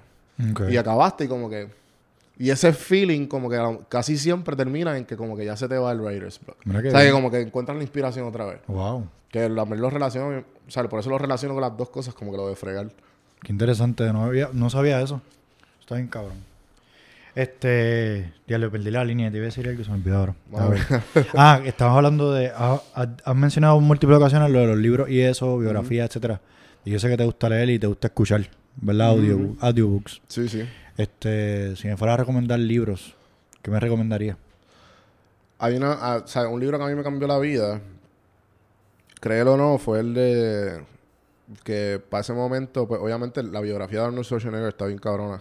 [0.70, 1.68] Y acabaste y como que...
[2.38, 3.58] Y ese feeling como que
[3.88, 6.56] casi siempre termina en que como que ya se te va el writer's block.
[6.66, 8.60] O sea, que como que encuentras la inspiración otra vez.
[8.68, 9.08] Wow.
[9.30, 10.44] Que la, lo relaciono...
[10.66, 12.90] O sea, por eso lo relaciono con las dos cosas, como que lo de fregar.
[13.42, 14.12] Qué interesante.
[14.12, 15.20] No, había, no sabía eso.
[15.80, 16.48] Está bien cabrón.
[17.34, 18.32] Este.
[18.46, 19.30] Ya le perdí la línea.
[19.30, 20.34] Te iba a decir algo que se me olvidó ahora.
[21.34, 22.50] Ah, estabas hablando de.
[22.54, 26.40] ah, Has has mencionado en múltiples ocasiones lo de los libros y eso, biografía, etcétera.
[26.84, 29.10] Y yo sé que te gusta leer y te gusta escuchar, ¿verdad?
[29.10, 30.20] Audio, audiobooks.
[30.26, 30.64] Sí, sí.
[30.98, 33.14] Este, si me fuera a recomendar libros,
[33.62, 34.36] ¿qué me recomendaría?
[35.58, 35.92] Hay una...
[35.92, 37.80] ah, o sea, un libro que a mí me cambió la vida,
[39.20, 40.84] créelo o no, fue el de...
[41.64, 45.40] Que para ese momento, pues obviamente la biografía de Arnold Schwarzenegger está bien cabrona.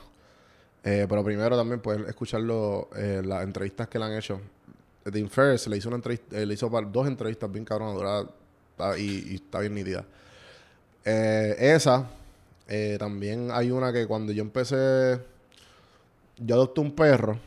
[0.84, 4.40] Eh, pero primero también poder escucharlo, eh, las entrevistas que le han hecho.
[5.04, 8.26] Dean Ferris le hizo una entrevista, eh, le hizo dos entrevistas bien cabronas, dura-
[8.72, 10.06] está- y, está bien nítida.
[11.04, 12.06] Esa,
[13.00, 15.20] también hay una que cuando yo empecé,
[16.38, 17.40] yo adopté un perro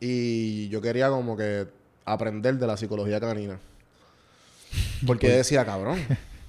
[0.00, 1.66] y yo quería como que
[2.04, 3.58] aprender de la psicología canina.
[5.06, 5.98] Porque yo decía, cabrón,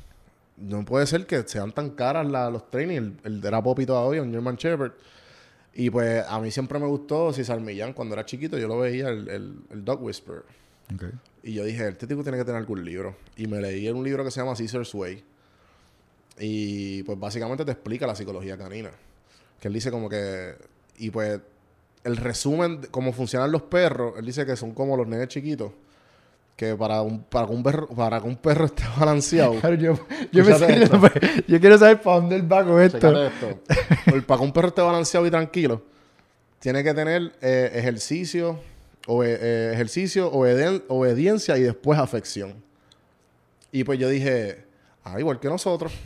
[0.58, 3.14] no puede ser que sean tan caras la- los trainings.
[3.24, 4.94] El, el era Poppy todavía, un German Shepherd.
[5.74, 7.94] Y pues a mí siempre me gustó César Millán.
[7.94, 10.44] Cuando era chiquito yo lo veía, el, el, el Dog Whisperer.
[10.94, 11.04] Ok.
[11.44, 13.16] Y yo dije, este tipo tiene que tener algún libro.
[13.38, 15.24] Y me leí un libro que se llama Caesar's Way.
[16.40, 18.92] Y pues básicamente te explica la psicología canina.
[19.60, 20.56] Que él dice como que...
[21.02, 21.40] Y pues
[22.04, 25.72] el resumen de cómo funcionan los perros, él dice que son como los nenes chiquitos.
[26.56, 29.54] Que para un, para que un perro, para que un perro esté balanceado.
[29.62, 29.94] Claro, yo,
[30.32, 31.02] yo, me Escúchate sé- esto.
[31.48, 32.98] yo quiero saber para dónde él va con esto.
[33.26, 33.60] Esto.
[34.28, 35.82] Para que un perro esté balanceado y tranquilo,
[36.60, 38.60] tiene que tener eh, ejercicio,
[39.24, 42.54] eh, ejercicio, obediencia y después afección.
[43.72, 44.66] Y pues yo dije,
[45.04, 45.92] ah, igual que nosotros.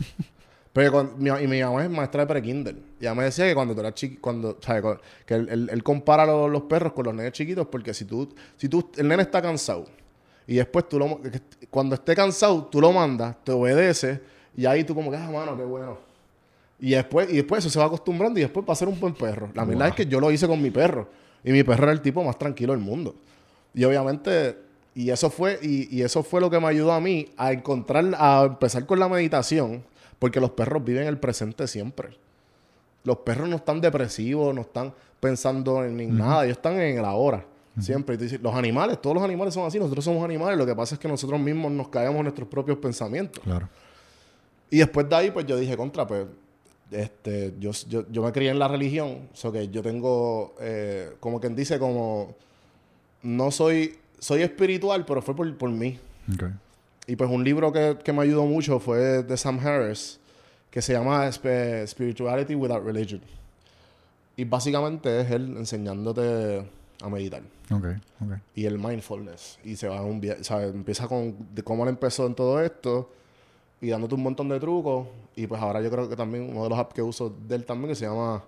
[0.76, 2.76] Pero cuando- mi, y mi mamá es maestra de pre-kinder.
[3.00, 4.84] Y ella me decía que cuando tú eras chiqui, cuando, ¿sabes?
[5.24, 8.28] Que él, él- él compara los, los perros con los nenes chiquitos porque si tú,
[8.58, 9.86] si tú, el nene está cansado
[10.46, 11.18] y después tú lo,
[11.70, 14.20] cuando esté cansado, tú lo mandas, te obedece
[14.54, 15.96] y ahí tú como que, ah, mano, qué bueno.
[16.78, 19.14] Y después, y después eso se va acostumbrando y después va a ser un buen
[19.14, 19.48] perro.
[19.54, 21.08] La verdad es que yo lo hice con mi perro.
[21.42, 23.14] Y mi perro era el tipo más tranquilo del mundo.
[23.72, 24.58] Y obviamente,
[24.94, 28.04] y eso fue, y, y eso fue lo que me ayudó a mí a encontrar,
[28.18, 29.82] a empezar con la meditación,
[30.18, 32.16] porque los perros viven el presente siempre.
[33.04, 37.44] Los perros no están depresivos, no están pensando en nada, ellos están en el ahora.
[37.78, 38.16] Siempre.
[38.40, 41.08] Los animales, todos los animales son así, nosotros somos animales, lo que pasa es que
[41.08, 43.44] nosotros mismos nos caemos en nuestros propios pensamientos.
[43.44, 43.68] Claro.
[44.70, 46.26] Y después de ahí, pues yo dije, contra, pues,
[46.90, 51.38] este, yo, yo, yo me crié en la religión, so que yo tengo, eh, como
[51.38, 52.34] quien dice, como,
[53.22, 56.00] no soy, soy espiritual, pero fue por, por mí.
[56.32, 56.44] Ok.
[57.06, 60.18] Y pues un libro que, que me ayudó mucho fue de Sam Harris,
[60.70, 63.20] que se llama Sp- Spirituality Without Religion.
[64.36, 66.66] Y básicamente es él enseñándote
[67.02, 67.86] a meditar Ok.
[68.22, 68.32] Ok.
[68.54, 69.58] y el mindfulness.
[69.64, 70.74] Y se va a un viaje, ¿sabes?
[70.74, 73.10] Empieza con de cómo él empezó en todo esto
[73.80, 75.06] y dándote un montón de trucos.
[75.36, 77.64] Y pues ahora yo creo que también uno de los apps que uso de él
[77.64, 78.42] también que se llama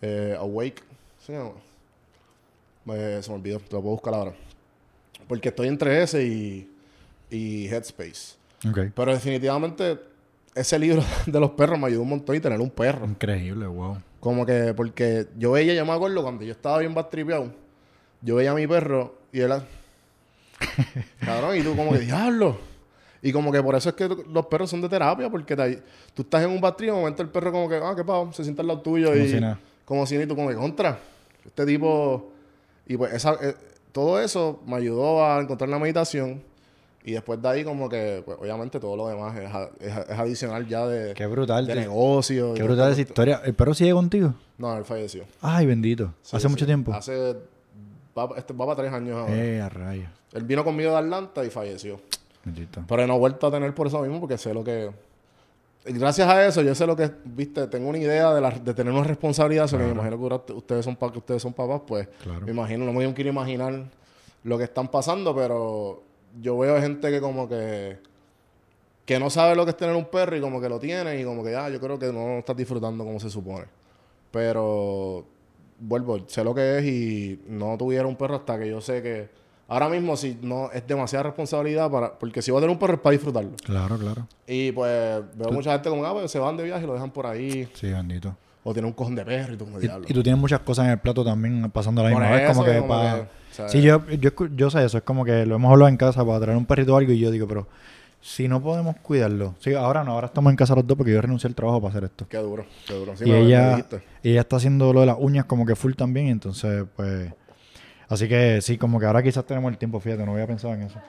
[0.00, 0.82] eh, Awake.
[1.24, 1.50] ¿Se llama?
[2.86, 4.34] Eh, se me olvidó, te lo puedo buscar ahora.
[5.28, 6.70] Porque estoy entre ese y,
[7.34, 8.36] y Headspace.
[8.68, 8.78] Ok.
[8.94, 9.98] Pero definitivamente
[10.54, 13.06] ese libro de los perros me ayudó un montón y tener un perro.
[13.06, 13.98] Increíble, wow.
[14.20, 17.52] Como que, porque yo veía, yo me acuerdo cuando yo estaba bien bastripeado,
[18.22, 19.52] yo veía a mi perro y él,
[21.20, 22.58] cabrón, y tú como que, diablo.
[23.22, 25.82] Y como que por eso es que los perros son de terapia, porque te-
[26.12, 28.32] tú estás en un bastripe y de momento el perro como que, ah, qué pavo,
[28.32, 29.58] se sienta al lado tuyo Como y si nada.
[29.84, 30.98] como si ni tú como que contra.
[31.44, 32.30] Este tipo,
[32.86, 33.54] y pues esa, eh,
[33.92, 36.42] todo eso me ayudó a encontrar la meditación
[37.04, 40.18] y después de ahí como que, pues obviamente todo lo demás es, a- es, es
[40.18, 41.66] adicional ya de, Qué brutal.
[41.66, 41.82] de tío.
[41.82, 42.54] negocio.
[42.54, 43.42] Qué brutal esa historia.
[43.44, 44.34] ¿El perro sigue contigo?
[44.58, 45.24] No, él falleció.
[45.42, 46.14] Ay, bendito.
[46.22, 46.50] Sí, Hace sí.
[46.50, 46.92] mucho tiempo.
[46.94, 47.34] Hace.
[48.16, 49.34] Va, este, va para tres años ahora.
[49.36, 50.08] Eh, a rayos.
[50.32, 52.00] Él vino conmigo de Atlanta y falleció.
[52.44, 52.82] Bendito.
[52.88, 54.90] Pero no he vuelto a tener por eso mismo porque sé lo que.
[55.84, 57.10] gracias a eso, yo sé lo que.
[57.24, 59.66] Viste, tengo una idea de, la- de tener una responsabilidad.
[59.66, 62.08] sobre me imagino que ustedes son, que ustedes son papás, pues.
[62.22, 62.46] Claro.
[62.46, 63.84] Me imagino, no me quiero imaginar
[64.44, 66.03] lo que están pasando, pero
[66.40, 67.98] yo veo gente que como que.
[69.04, 71.24] Que no sabe lo que es tener un perro y como que lo tiene y
[71.24, 73.66] como que, ah, yo creo que no lo estás disfrutando como se supone.
[74.30, 75.26] Pero
[75.78, 79.28] vuelvo, sé lo que es y no tuviera un perro hasta que yo sé que
[79.68, 82.94] ahora mismo si no es demasiada responsabilidad para porque si voy a tener un perro
[82.94, 83.50] es para disfrutarlo.
[83.62, 84.26] Claro, claro.
[84.46, 87.10] Y pues veo mucha gente como, ah, pues se van de viaje y lo dejan
[87.10, 88.34] por ahí Sí, bendito.
[88.62, 90.86] o tiene un cojón de perro y tú como Y, y tú tienes muchas cosas
[90.86, 92.48] en el plato también pasando la misma vez.
[92.48, 93.20] Como que como para...
[93.20, 93.72] que, ¿sabes?
[93.72, 94.98] Sí, yo, yo, yo sé eso.
[94.98, 97.18] Es como que lo hemos hablado en casa para traer un perrito o algo y
[97.18, 97.68] yo digo, pero
[98.20, 99.54] si no podemos cuidarlo.
[99.60, 101.90] Sí, ahora no, ahora estamos en casa los dos porque yo renuncié al trabajo para
[101.90, 102.26] hacer esto.
[102.28, 103.16] Qué duro, qué duro.
[103.16, 103.86] Sí, y ella,
[104.22, 106.28] y ella está haciendo lo de las uñas como que full también.
[106.28, 107.32] entonces, pues...
[108.08, 110.82] Así que sí, como que ahora quizás tenemos el tiempo, fíjate, no había pensado en
[110.82, 111.00] eso.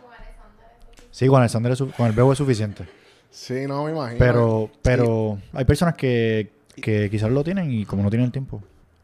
[1.11, 2.85] Sí, con Alexander es con el bebo es suficiente.
[3.29, 4.17] Sí, no me imagino.
[4.17, 8.61] Pero, pero hay personas que, que quizás lo tienen y como no tienen el tiempo.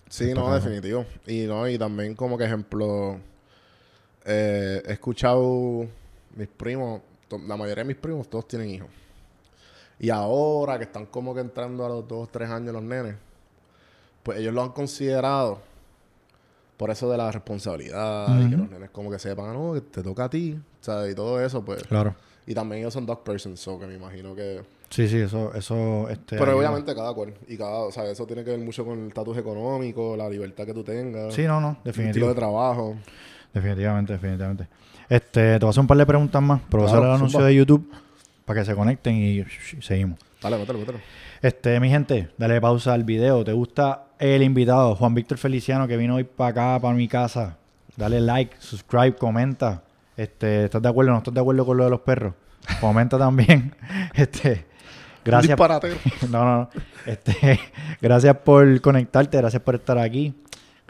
[0.10, 1.06] Sí, no, definitivo.
[1.26, 3.18] Y no, y también como que ejemplo,
[4.26, 5.86] eh, he escuchado
[6.36, 7.02] mis primos,
[7.48, 8.90] la mayoría de mis primos todos tienen hijos.
[10.00, 13.16] Y ahora que están como que entrando a los dos, tres años los nenes,
[14.24, 15.60] pues ellos lo han considerado
[16.78, 19.82] por eso de la responsabilidad y que los nenes como que sepan, "Ah, no, que
[19.82, 21.12] te toca a ti, ¿sabes?
[21.12, 21.84] Y todo eso, pues.
[21.84, 22.16] Claro.
[22.48, 24.64] Y también ellos son dog persons, so que me imagino que...
[24.90, 26.38] Sí, sí, eso, eso, este...
[26.38, 27.36] Pero obviamente cada cual.
[27.48, 30.66] Y cada, o sea, eso tiene que ver mucho con el estatus económico, la libertad
[30.66, 31.34] que tú tengas.
[31.36, 32.96] Sí, no, no, el estilo de trabajo.
[33.54, 34.68] Definitivamente, definitivamente.
[35.10, 37.10] Este, te voy a hacer un par de preguntas más, pero voy a Claro, hacer
[37.10, 37.92] el anuncio de YouTube
[38.46, 39.44] para que se conecten y
[39.82, 40.20] seguimos.
[40.42, 41.00] Dale, mételo, mételo.
[41.42, 43.44] Este, mi gente, dale pausa al video.
[43.44, 47.58] ¿Te gusta el invitado, Juan Víctor Feliciano, que vino hoy para acá, para mi casa?
[47.98, 49.84] Dale like, subscribe, comenta.
[50.16, 52.34] Este, ¿estás de acuerdo o no estás de acuerdo con lo de los perros?
[52.80, 53.76] Comenta también.
[54.14, 54.66] Este,
[55.26, 55.50] gracias.
[55.50, 55.98] Disparate.
[56.30, 56.70] No, no, no.
[57.06, 57.60] Este,
[58.02, 60.34] gracias por conectarte, gracias por estar aquí.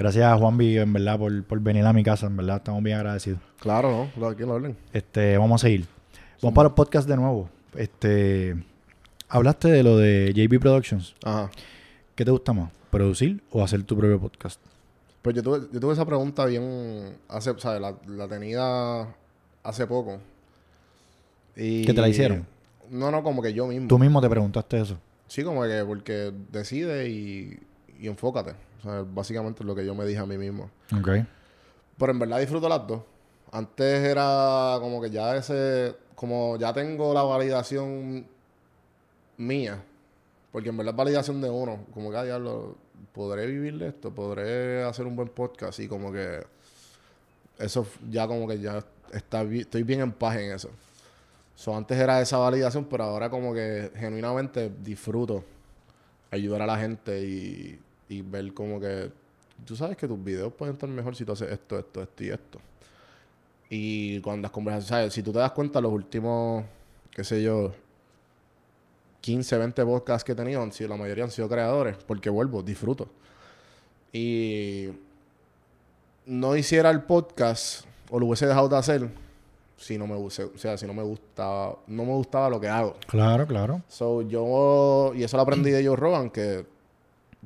[0.02, 2.82] Gracias a Juan V, en verdad, por, por venir a mi casa, en verdad, estamos
[2.82, 3.40] bien agradecidos.
[3.60, 4.28] Claro, ¿no?
[4.28, 4.76] Aquí lo hablen.
[4.92, 5.86] Este, vamos a seguir.
[6.42, 7.48] Vamos para el podcast de nuevo.
[7.76, 8.56] Este,
[9.30, 11.14] hablaste de lo de JB Productions.
[11.24, 11.52] Ajá.
[12.16, 12.72] ¿Qué te gusta más?
[12.90, 14.60] ¿Producir o hacer tu propio podcast?
[15.22, 17.16] Pues yo tuve, yo tuve esa pregunta bien...
[17.30, 17.80] Hace, ¿sabes?
[17.80, 19.08] La, la tenía
[19.62, 20.18] hace poco.
[21.56, 21.86] Y...
[21.86, 22.48] ¿Que te la hicieron?
[22.90, 23.88] No, no, como que yo mismo.
[23.88, 24.98] Tú mismo te preguntaste eso.
[25.28, 27.60] Sí, como que porque decide y,
[28.00, 28.54] y enfócate.
[28.82, 30.70] O sea, básicamente es lo que yo me dije a mí mismo.
[30.98, 31.10] Ok.
[31.98, 33.02] Pero en verdad disfruto las dos.
[33.52, 38.26] Antes era como que ya ese, como ya tengo la validación
[39.38, 39.84] mía,
[40.52, 41.86] Porque en verdad es validación de uno.
[41.94, 42.76] Como que, ah, diablo,
[43.14, 44.12] ¿podré vivir de esto?
[44.12, 45.80] ¿Podré hacer un buen podcast?
[45.80, 46.44] Y como que...
[47.60, 50.70] Eso ya como que ya está estoy bien en paz en eso.
[51.56, 55.44] So, antes era esa validación, pero ahora como que genuinamente disfruto
[56.32, 57.80] ayudar a la gente y,
[58.12, 59.10] y ver como que
[59.66, 62.30] tú sabes que tus videos pueden estar mejor si tú haces esto, esto, esto y
[62.30, 62.60] esto.
[63.70, 65.14] Y cuando las conversaciones, ¿sabes?
[65.14, 66.66] Si tú te das cuenta, los últimos,
[67.12, 67.72] qué sé yo,
[69.22, 72.62] 15, 20 podcasts que he tenido, han sido, la mayoría han sido creadores, porque vuelvo,
[72.62, 73.08] disfruto.
[74.12, 74.90] Y
[76.26, 79.10] no hiciera el podcast o lo hubiese dejado de hacer
[79.78, 82.98] si no me o sea, si no me gustaba, no me gustaba lo que hago.
[83.08, 83.82] Claro, claro.
[83.88, 86.66] So, yo, y eso lo aprendí de Joe Rogan, que,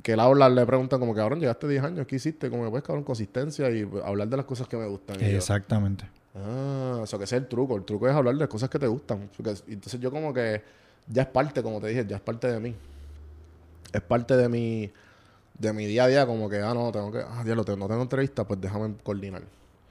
[0.03, 2.49] que él habla, le preguntan como que, cabrón, llegaste 10 años, ¿qué hiciste?
[2.49, 5.17] Como que, pues, cabrón, consistencia y hablar de las cosas que me gustan.
[5.19, 6.05] Yo, Exactamente.
[6.35, 7.75] ah, eso que ese es el truco.
[7.77, 9.29] El truco es hablar de cosas que te gustan.
[9.67, 10.61] Entonces yo como que,
[11.07, 12.75] ya es parte, como te dije, ya es parte de mí.
[13.93, 14.91] Es parte de mi,
[15.57, 17.87] de mi día a día, como que, ah, no, tengo que, ah, diablo, te- no
[17.87, 19.43] tengo entrevista, pues déjame coordinar.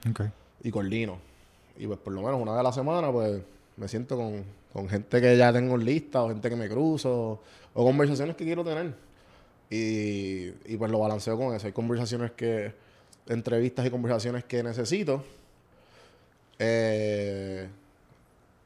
[0.09, 0.21] Ok.
[0.61, 1.17] Y coordino.
[1.77, 3.41] Y pues por lo menos una vez a la semana, pues
[3.77, 7.41] me siento con, con gente que ya tengo en lista, o gente que me cruzo,
[7.73, 8.93] o conversaciones que quiero tener.
[9.69, 11.67] Y, y pues lo balanceo con eso.
[11.67, 12.73] Hay conversaciones que,
[13.27, 15.23] entrevistas y conversaciones que necesito.
[16.59, 17.67] eh,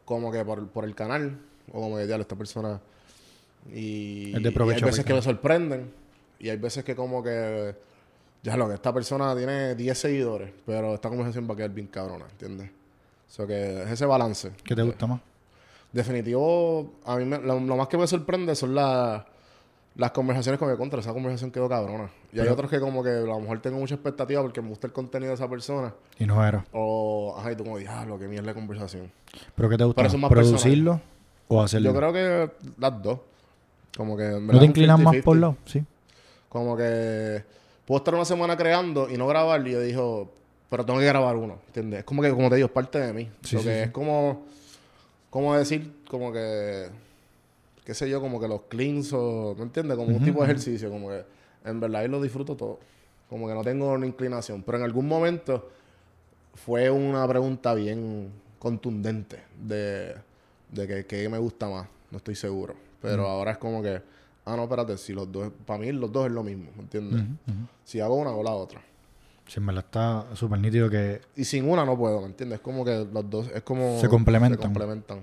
[0.05, 1.37] como que por, por el canal,
[1.71, 2.79] o como que diablo, esta persona.
[3.73, 5.91] Y, Es de y hay veces que me sorprenden.
[6.39, 7.75] Y hay veces que como que
[8.41, 11.87] ya lo que esta persona tiene 10 seguidores, pero esta conversación va a quedar bien
[11.87, 12.69] cabrona, ¿entiendes?
[13.27, 14.51] O sea que es ese balance.
[14.63, 15.21] ¿Qué te gusta más?
[15.91, 19.23] Definitivo, a mí me- lo, lo más que me sorprende son las
[19.95, 20.99] las conversaciones con mi contra.
[20.99, 22.09] Esa conversación quedó cabrona.
[22.31, 24.87] Y hay otros que como que a lo mejor tengo mucha expectativa porque me gusta
[24.87, 25.93] el contenido de esa persona.
[26.17, 26.65] Y no era.
[26.71, 29.11] O, ajá, y tú como, diablo, qué mierda de conversación.
[29.55, 30.31] ¿Pero qué te gusta Pero eso más?
[30.31, 31.01] es más ¿Producirlo
[31.47, 31.91] o hacerlo?
[31.91, 33.19] Yo creo que las dos.
[33.97, 34.25] Como que...
[34.27, 35.23] en ¿No te inclinas más 50-50.
[35.23, 35.57] por lado?
[35.65, 35.83] Sí.
[36.47, 37.43] Como que
[37.85, 40.31] puedo estar una semana creando y no grabar y yo digo,
[40.69, 41.99] pero tengo que grabar uno, ¿entiendes?
[41.99, 43.29] Es como que, como te digo, es parte de mí.
[43.43, 43.79] Sí, Lo sí, que sí.
[43.85, 44.45] es como,
[45.31, 46.87] como decir, como que,
[47.89, 49.97] qué sé yo, como que los cleans o, ¿me entiendes?
[49.97, 51.25] Como un tipo de ejercicio, como que
[51.65, 52.79] en verdad yo lo disfruto todo.
[53.27, 55.71] Como que no tengo una inclinación, pero en algún momento
[56.53, 58.29] fue una pregunta bien
[58.59, 60.13] contundente de,
[60.71, 62.75] de que, que me gusta más, no estoy seguro.
[63.01, 63.99] Pero ahora es como que,
[64.45, 67.23] ah, no, espérate, si los dos, para mí los dos es lo mismo, ¿me entiendes?
[67.85, 68.83] Si hago una, hago la otra.
[69.47, 72.57] Sí, en verdad está súper nítido que Y sin una no puedo, ¿me entiendes?
[72.57, 73.99] Es como que los dos, es como...
[73.99, 74.59] Se complementan.
[74.59, 75.21] Se complementan.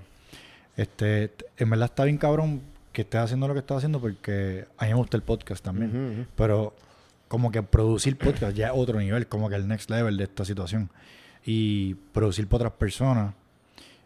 [0.77, 2.61] Este, en verdad está bien cabrón
[2.93, 5.91] que estés haciendo lo que estás haciendo porque a mí me gusta el podcast también.
[5.91, 6.27] Ujú.
[6.37, 6.74] Pero
[7.29, 10.45] como que producir podcast ya es otro nivel, como que el next level de esta
[10.45, 10.91] situación.
[11.45, 13.35] Y producir para otras personas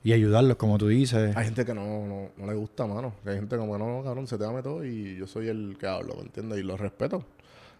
[0.02, 1.36] y ayudarlos, como tú dices.
[1.36, 3.14] Hay gente que no, no, no le gusta, mano.
[3.22, 5.76] Que hay gente como, no, no, cabrón, se te dame todo y yo soy el
[5.78, 6.58] que hablo, ¿me entiendes?
[6.58, 7.24] Y lo respeto.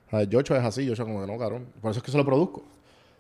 [0.06, 1.66] O sea, Yocho es así, Yocho como que no, cabrón.
[1.80, 2.64] Por eso es que se lo produzco.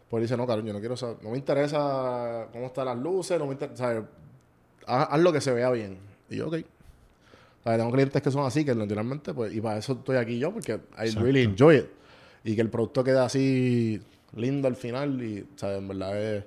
[0.08, 3.38] Pues dice, no, cabrón, yo no quiero saber, no me interesa cómo están las luces,
[3.38, 4.04] no me interesa, ¿sabes?
[4.90, 5.98] Haz, haz lo que se vea bien.
[6.28, 6.54] Y yo, ok.
[6.54, 10.38] O sea, tengo clientes que son así, que naturalmente, pues, y para eso estoy aquí
[10.38, 11.20] yo, porque I Exacto.
[11.22, 11.86] really enjoy it.
[12.44, 14.00] Y que el producto quede así
[14.34, 16.44] lindo al final y, sea, en verdad es,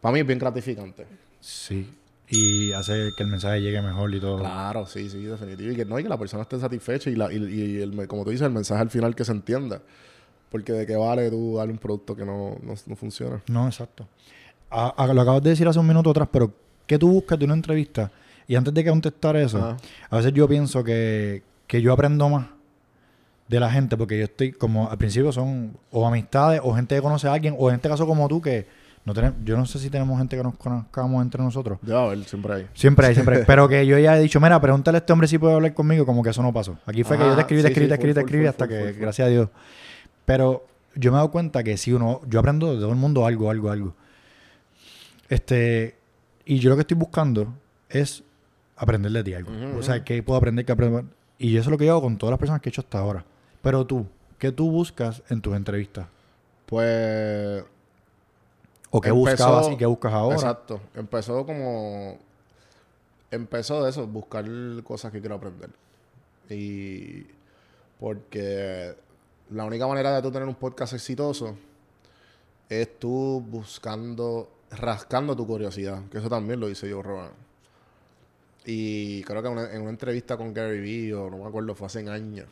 [0.00, 1.06] para mí es bien gratificante.
[1.40, 1.88] Sí.
[2.28, 4.38] Y hace que el mensaje llegue mejor y todo.
[4.38, 5.70] Claro, sí, sí, definitivo.
[5.70, 8.24] Y que no, y que la persona esté satisfecha y, la, y, y el, como
[8.24, 9.80] tú dices, el mensaje al final que se entienda.
[10.50, 13.40] Porque de qué vale tú darle un producto que no, no, no funciona.
[13.48, 14.08] No, exacto.
[14.70, 16.52] A- a- lo acabas de decir hace un minuto atrás, pero
[16.86, 18.10] ¿qué tú buscas de una entrevista?
[18.48, 19.76] Y antes de contestar eso,
[20.10, 22.46] a veces yo pienso que, que yo aprendo más
[23.48, 27.02] de la gente, porque yo estoy como al principio son o amistades o gente que
[27.02, 28.66] conoce a alguien, o en este caso como tú, que
[29.04, 31.78] no tenemos, yo no sé si tenemos gente que nos conozcamos entre nosotros.
[31.82, 32.66] Ya ver, siempre hay.
[32.74, 33.44] Siempre hay, siempre hay.
[33.46, 36.04] Pero que yo ya he dicho, mira, pregúntale a este hombre si puede hablar conmigo,
[36.04, 36.76] como que eso no pasó.
[36.86, 38.74] Aquí fue que yo te escribí, te sí, escribí, sí, te escribí, te hasta full,
[38.74, 39.00] que, full, full.
[39.00, 39.48] gracias a Dios.
[40.24, 40.66] Pero
[40.96, 43.50] yo me he dado cuenta que si uno, yo aprendo de todo el mundo algo,
[43.50, 43.94] algo, algo.
[45.28, 45.95] Este,
[46.46, 47.52] y yo lo que estoy buscando
[47.90, 48.22] es
[48.76, 49.50] aprender de ti algo.
[49.78, 51.04] O sea, que puedo aprender, que aprender.
[51.38, 52.98] Y eso es lo que yo hago con todas las personas que he hecho hasta
[52.98, 53.24] ahora.
[53.62, 54.06] Pero tú,
[54.38, 56.06] ¿qué tú buscas en tus entrevistas?
[56.66, 57.62] Pues.
[58.90, 59.16] ¿O qué Empezó-
[59.46, 60.36] buscabas y qué buscas ahora?
[60.36, 60.80] Exacto.
[60.94, 62.18] Empezó como.
[63.30, 64.44] Empezó de eso, buscar
[64.84, 65.70] cosas que quiero aprender.
[66.48, 67.26] Y.
[67.98, 68.94] Porque
[69.50, 71.56] la única manera de tú tener un podcast exitoso
[72.68, 76.02] es tú buscando, rascando tu curiosidad.
[76.10, 77.30] Que eso también lo hice yo, Roban.
[78.64, 81.86] Y creo que una- en una entrevista con Gary Vee, o no me acuerdo, fue
[81.86, 82.46] hace años.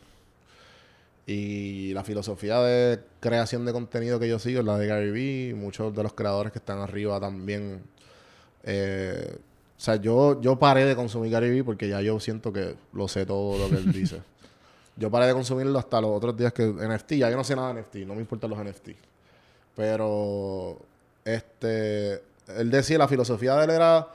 [1.27, 5.53] Y la filosofía de creación de contenido que yo sigo es la de Gary Vee.
[5.55, 7.81] Muchos de los creadores que están arriba también.
[8.63, 9.37] eh,
[9.77, 13.07] o sea, yo, yo paré de consumir Gary Vee porque ya yo siento que lo
[13.09, 14.21] sé todo lo que él dice.
[14.95, 17.73] Yo paré de consumirlo hasta los otros días que NFT, ya yo no sé nada
[17.73, 18.91] de NFT, no me importan los NFT.
[19.75, 20.79] Pero,
[21.25, 22.21] este,
[22.57, 24.07] él decía, la filosofía de él era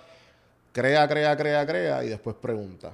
[0.73, 2.93] crea, crea, crea, crea y después pregunta.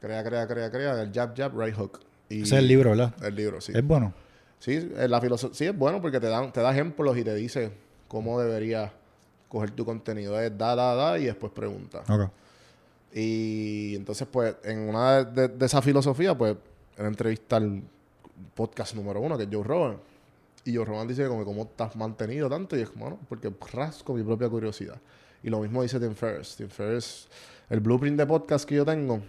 [0.00, 2.00] Crea, crea, crea, crea, el jab, jab, right hook.
[2.28, 3.14] Y Ese es el libro, ¿verdad?
[3.22, 3.72] El libro, sí.
[3.74, 4.12] Es bueno.
[4.58, 7.34] Sí, eh, la filoso- sí es bueno porque te da, te da ejemplos y te
[7.34, 7.70] dice
[8.08, 8.90] cómo deberías
[9.48, 10.40] coger tu contenido.
[10.40, 12.02] Es da, da, da y después pregunta.
[12.08, 12.30] Ok.
[13.12, 16.56] Y entonces, pues, en una de, de esa filosofía, pues,
[16.96, 17.82] él entrevista al
[18.54, 19.96] podcast número uno, que es Joe Rogan.
[20.64, 22.76] Y Joe Rogan dice como, ¿cómo has mantenido tanto?
[22.76, 24.98] Y es como, bueno, porque rasco mi propia curiosidad.
[25.42, 26.56] Y lo mismo dice Tim Ferriss.
[26.56, 27.28] Tim Ferriss,
[27.68, 29.20] el blueprint de podcast que yo tengo,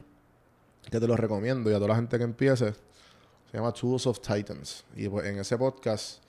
[0.89, 2.73] que te lo recomiendo y a toda la gente que empiece,
[3.51, 4.85] se llama Tools of Titans.
[4.95, 6.21] Y pues en ese podcast,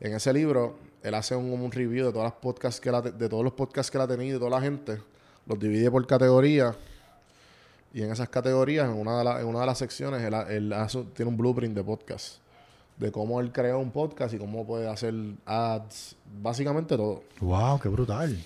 [0.00, 3.28] en ese libro, él hace un, un review de todas las podcasts que te- de
[3.28, 5.00] todos los podcasts que él ha tenido y toda la gente.
[5.46, 6.74] Los divide por categorías.
[7.94, 10.72] Y en esas categorías, en una de, la- en una de las secciones, él, él
[10.72, 12.38] hace- tiene un blueprint de podcast.
[12.98, 15.14] De cómo él creó un podcast y cómo puede hacer
[15.46, 16.16] ads.
[16.42, 17.22] Básicamente todo.
[17.40, 18.36] Wow, qué brutal.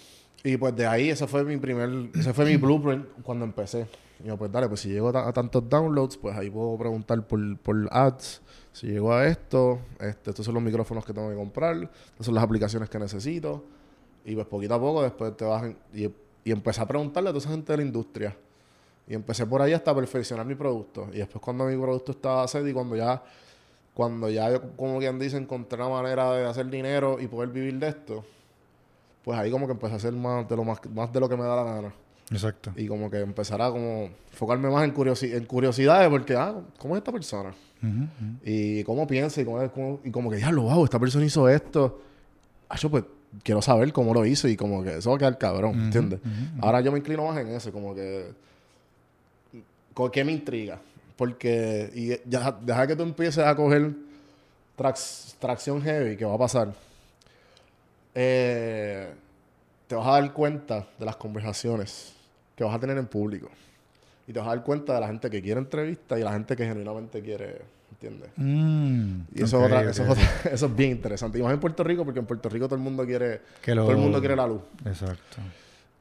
[0.44, 3.86] Y pues de ahí, ese fue mi primer, ese fue mi blueprint cuando empecé.
[4.22, 6.76] Y yo, pues dale, pues si llego a, ta- a tantos downloads, pues ahí puedo
[6.76, 8.42] preguntar por, por ads.
[8.72, 11.76] Si llego a esto, este, estos son los micrófonos que tengo que comprar,
[12.11, 13.64] estas son las aplicaciones que necesito.
[14.24, 16.05] Y pues poquito a poco después te vas en- y,
[16.44, 18.36] y empecé a preguntarle a toda esa gente de la industria.
[19.09, 21.09] Y empecé por ahí hasta perfeccionar mi producto.
[21.12, 23.22] Y después cuando mi producto estaba set y cuando ya,
[23.95, 27.78] cuando ya yo, como quien dice, encontré una manera de hacer dinero y poder vivir
[27.78, 28.24] de esto,
[29.24, 31.36] pues ahí como que empecé a hacer más de lo más, más de lo que
[31.36, 31.93] me da la gana.
[32.30, 32.72] Exacto.
[32.76, 36.95] Y como que empezar a como enfocarme más en, curiosi- en curiosidades porque, ah, ¿cómo
[36.95, 37.53] es esta persona?
[38.45, 42.01] Y cómo piensa y, cómo, y como que, diablo, wow, esta persona hizo esto.
[42.68, 43.05] Ah, yo pues
[43.43, 46.20] quiero saber cómo lo hizo y como que eso va a quedar cabrón, ¿entiendes?
[46.61, 48.30] Ahora yo me inclino más en eso, como que...
[49.95, 50.78] ¿con ¿Qué me intriga?
[51.22, 53.92] Porque y ya, deja que tú empieces a coger
[54.76, 56.74] trax- tracción heavy, que va a pasar.
[58.12, 59.08] Eh,
[59.86, 62.12] te vas a dar cuenta de las conversaciones
[62.56, 63.48] que vas a tener en público.
[64.26, 66.56] Y te vas a dar cuenta de la gente que quiere entrevista y la gente
[66.56, 67.62] que genuinamente quiere,
[67.92, 68.30] ¿entiendes?
[68.34, 70.10] Mm, Y eso, es otra- eso, es ok.
[70.18, 71.38] otra- eso es bien interesante.
[71.38, 73.82] Y más en Puerto Rico, porque en Puerto Rico todo el mundo quiere, Que lo-
[73.82, 74.62] todo el mundo quiere la luz.
[74.84, 75.36] Exacto.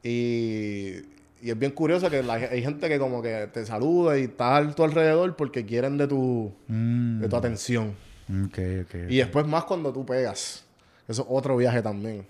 [0.02, 0.96] Y,
[1.42, 4.56] y es bien curioso que la- hay gente que como que te saluda y está
[4.56, 7.94] a tu alrededor porque quieren de tu, Mm, de tu atención.
[8.28, 8.94] ok, ok.
[9.10, 10.64] Y después más cuando tú pegas.
[11.08, 12.24] Eso es otro viaje también.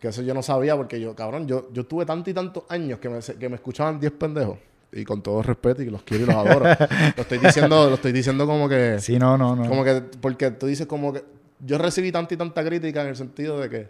[0.00, 2.98] Que eso yo no sabía porque yo, cabrón, yo, yo tuve tantos y tantos años
[2.98, 4.58] que me, que me escuchaban 10 pendejos.
[4.92, 6.64] Y con todo respeto y los quiero y los adoro.
[7.16, 8.98] lo estoy diciendo, lo estoy diciendo como que...
[9.00, 9.68] Sí, no, no, no.
[9.68, 11.22] Como que, porque tú dices como que
[11.64, 13.88] yo recibí tanta y tanta crítica en el sentido de que,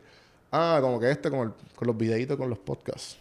[0.53, 3.19] ah, como que este con, el- con los videitos, con los podcasts.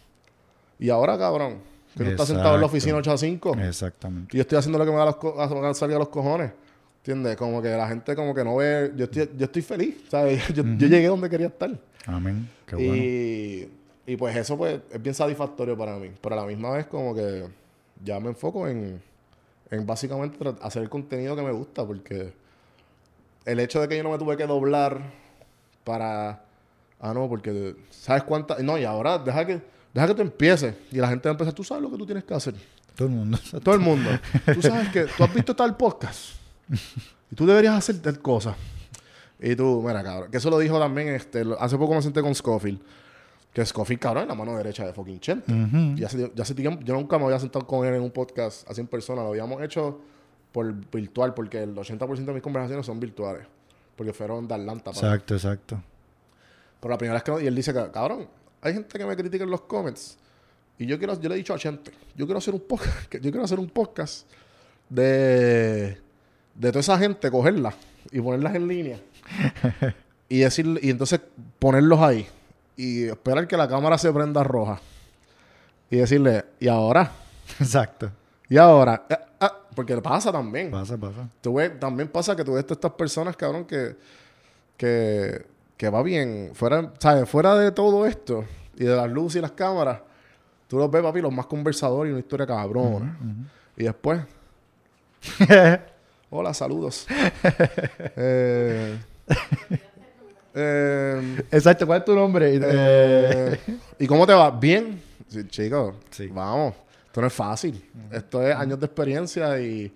[0.78, 1.58] Y ahora, cabrón,
[1.96, 4.36] que tú estás sentado en la oficina 8 a 5 Exactamente.
[4.36, 6.52] y yo estoy haciendo lo que me da los co- a- salir a los cojones.
[6.98, 7.36] ¿Entiendes?
[7.36, 10.42] Como que la gente como que no ve, yo estoy, yo estoy feliz, ¿sabes?
[10.54, 11.70] Yo, yo llegué donde quería estar.
[12.06, 12.48] Amén.
[12.66, 12.94] Qué bueno.
[12.96, 13.68] Y,
[14.06, 16.10] y pues eso pues es bien satisfactorio para mí.
[16.20, 17.44] Pero a la misma vez como que
[18.04, 19.00] ya me enfoco en,
[19.70, 21.86] en básicamente hacer el contenido que me gusta.
[21.86, 22.32] Porque
[23.44, 25.00] el hecho de que yo no me tuve que doblar
[25.84, 26.42] para...
[27.00, 27.76] Ah, no, porque...
[27.90, 28.58] ¿Sabes cuántas?
[28.64, 29.60] No, y ahora deja que,
[29.96, 30.74] deja que tú empieces.
[30.92, 32.54] Y la gente va a empezar, tú sabes lo que tú tienes que hacer.
[32.94, 33.38] Todo el mundo.
[33.62, 34.10] Todo el mundo.
[34.54, 36.30] Tú sabes que tú has visto tal podcast.
[37.30, 38.54] Y tú deberías hacer tal cosa.
[39.40, 40.30] Y tú, mira, cabrón.
[40.30, 42.80] Que eso lo dijo también, este, lo- hace poco me senté con Scofield.
[43.52, 45.52] Que Scofield, cabrón, es la mano derecha de fucking Chente.
[46.04, 48.80] Hace, ya hace tiempo, yo nunca me había sentado con él en un podcast así
[48.80, 49.22] en persona.
[49.22, 50.00] Lo habíamos hecho
[50.52, 53.46] por virtual, porque el 80% de mis conversaciones son virtuales.
[53.94, 54.92] Porque fueron de Atlanta.
[54.92, 55.82] para Exacto, exacto.
[56.80, 58.26] pero la primera vez que no- y él dice cabrón,
[58.60, 60.18] hay gente que me critica en los comments.
[60.78, 63.30] Y yo quiero, yo le he dicho a Chente, yo quiero hacer un podcast, yo
[63.30, 64.26] quiero hacer un podcast
[64.88, 65.98] de,
[66.54, 67.74] de toda esa gente, cogerla
[68.10, 69.00] y ponerlas en línea.
[70.28, 71.20] y decir, y entonces
[71.58, 72.26] ponerlos ahí.
[72.76, 74.80] Y esperar que la cámara se prenda roja.
[75.90, 77.10] Y decirle, ¿y ahora?
[77.60, 78.10] Exacto.
[78.48, 79.06] ¿Y ahora?
[79.08, 80.70] Ah, ah, porque pasa también.
[80.70, 81.28] Pasa, pasa.
[81.40, 83.96] Tú ves, también pasa que tú ves estas personas, cabrón, que,
[84.76, 85.46] que,
[85.76, 86.50] que va bien.
[86.54, 87.28] Fuera, ¿sabes?
[87.28, 88.44] Fuera de todo esto
[88.76, 90.00] y de las luces y las cámaras,
[90.68, 93.18] tú los ves, papi, los más conversadores y una historia cabrona.
[93.76, 94.20] Y después,
[96.30, 97.06] hola, saludos.
[98.16, 98.98] eh,
[100.54, 101.86] eh, Exacto.
[101.86, 102.58] ¿Cuál es tu nombre?
[102.62, 103.60] eh,
[103.98, 104.50] ¿Y cómo te va?
[104.50, 105.02] Bien.
[105.28, 106.28] Sí, chicos, Sí.
[106.28, 106.74] vamos.
[107.06, 107.90] Esto no es fácil.
[108.10, 109.92] Esto es años de experiencia y,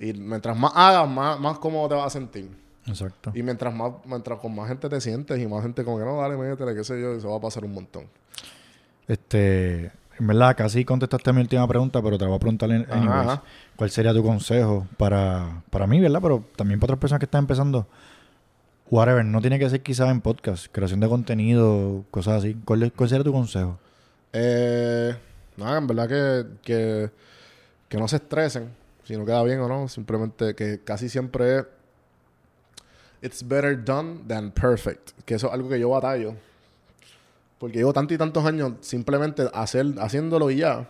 [0.00, 2.48] y mientras más hagas, más, más cómodo te vas a sentir.
[2.86, 3.30] Exacto.
[3.34, 6.16] Y mientras más, mientras con más gente te sientes y más gente como que no,
[6.20, 8.06] dale, métele, qué sé yo, eso va a pasar un montón.
[9.06, 12.82] Este, En verdad, casi contestaste mi última pregunta, pero te la voy a preguntar en
[12.82, 13.28] Ajá, anyways.
[13.28, 13.42] ajá.
[13.76, 16.20] ¿Cuál sería tu consejo para, para mí, verdad?
[16.22, 17.86] Pero también para otras personas que están empezando.
[18.90, 22.54] Whatever, no tiene que ser quizás en podcast, creación de contenido, cosas así.
[22.64, 23.78] ¿Cuál, cuál sería tu consejo?
[24.34, 25.16] Eh,
[25.56, 27.10] nada, en verdad que, que,
[27.88, 28.68] que no se estresen
[29.04, 29.88] si no queda bien o no.
[29.88, 31.64] Simplemente que casi siempre es
[33.22, 35.12] It's better done than perfect.
[35.24, 36.34] Que eso es algo que yo batallo.
[37.58, 40.88] Porque llevo tantos y tantos años simplemente hacer, haciéndolo y ya.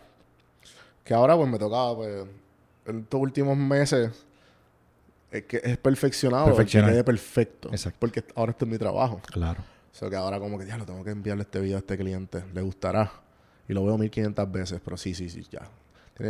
[1.05, 2.26] Que ahora pues me tocaba, pues,
[2.87, 4.11] en estos últimos meses,
[5.30, 6.47] es que es perfeccionado.
[6.47, 6.89] Perfeccionar.
[6.91, 7.68] Que quede perfecto.
[7.70, 7.99] Exacto.
[8.01, 9.20] Porque ahora esto es mi trabajo.
[9.26, 9.61] Claro.
[9.61, 11.99] O sea, que ahora como que ya lo tengo que enviarle este video a este
[11.99, 12.43] cliente.
[12.55, 13.12] Le gustará.
[13.68, 15.68] Y lo veo 1500 veces, pero sí, sí, sí, ya.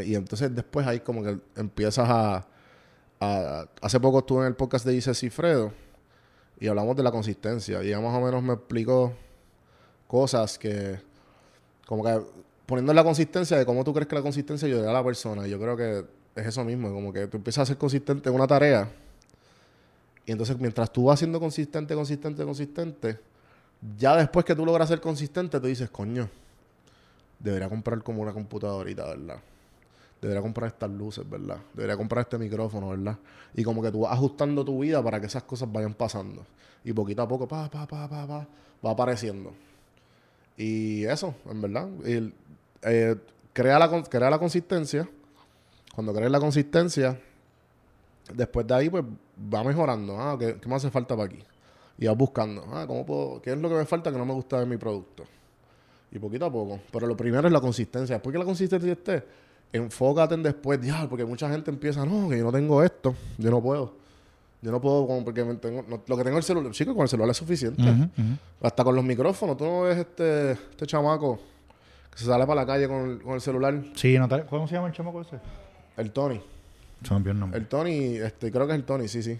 [0.05, 2.47] Y entonces después ahí como que empiezas a...
[3.21, 5.73] a- hace poco estuve en el podcast de Isis Cifredo
[6.63, 7.83] y hablamos de la consistencia.
[7.83, 9.13] Y ella más o menos me explicó
[10.07, 10.97] cosas que...
[11.89, 12.21] Como que
[12.67, 15.45] poniendo la consistencia de cómo tú crees que la consistencia ayudará a la persona.
[15.45, 16.05] Y yo creo que
[16.37, 16.93] es eso mismo.
[16.93, 18.89] Como que tú empiezas a ser consistente en una tarea.
[20.25, 23.19] Y entonces mientras tú vas siendo consistente, consistente, consistente,
[23.99, 26.29] ya después que tú logras ser consistente, tú dices, coño,
[27.41, 29.39] debería comprar como una computadorita, ¿verdad?
[30.23, 31.59] Debería comprar estas luces, ¿verdad?
[31.75, 33.19] Debería comprar este micrófono, ¿verdad?
[33.55, 36.47] Y como que tú vas ajustando tu vida para que esas cosas vayan pasando.
[36.85, 38.47] Y poquito a poco, pa, pa, pa, pa, pa,
[38.87, 39.53] va apareciendo.
[40.57, 41.89] Y eso, en verdad.
[42.05, 43.17] Eh,
[43.53, 45.09] crea, la, crea la consistencia.
[45.93, 47.21] Cuando crees la consistencia,
[48.33, 49.03] después de ahí, pues
[49.53, 50.21] va mejorando.
[50.21, 51.43] Ah, ¿qué, qué me hace falta para aquí?
[51.99, 52.65] Y vas buscando.
[52.73, 54.77] Ah, ¿cómo puedo, ¿qué es lo que me falta que no me gusta de mi
[54.77, 55.25] producto?
[56.13, 56.79] Y poquito a poco.
[56.93, 58.15] Pero lo primero es la consistencia.
[58.17, 59.25] Después que la consistencia esté,
[59.73, 60.81] enfócate en después.
[60.83, 63.15] Ya, porque mucha gente empieza, no, que yo no tengo esto.
[63.39, 63.95] Yo no puedo.
[64.61, 67.03] Yo no puedo, como porque me tengo, no- lo que tengo el celular, chico, con
[67.03, 67.83] el celular es suficiente.
[68.63, 69.57] Hasta con los micrófonos.
[69.57, 71.41] Tú no ves este, este chamaco
[72.13, 73.83] que se sale para la calle con, el- con el celular.
[73.97, 75.39] Sí, Natalia, ¿cómo se llama el chamaco ese?
[75.97, 76.41] El Tony.
[77.33, 77.59] El nombre.
[77.59, 79.37] El Tony, este, creo que es el Tony, sí, sí.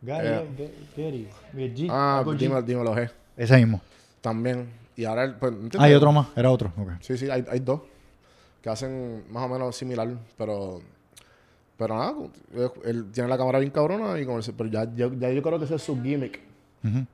[0.00, 3.10] Gary, eh, Gary, Gary, Ah, dímelo, dímelo, G.
[3.36, 3.80] Ese mismo.
[4.20, 4.68] También.
[4.96, 5.80] Y ahora, el- pues, ¿entiendes?
[5.80, 6.28] Ah, hay otro más.
[6.36, 6.72] Era otro.
[6.76, 6.90] Ok.
[7.00, 7.80] Sí, sí, hay, hay dos
[8.62, 10.08] que hacen más o menos similar,
[10.38, 10.80] pero
[11.76, 12.14] pero nada,
[12.54, 15.42] él, él tiene la cámara bien cabrona y con el, pero ya, ya, ya yo
[15.42, 16.38] creo que ese es su gimmick.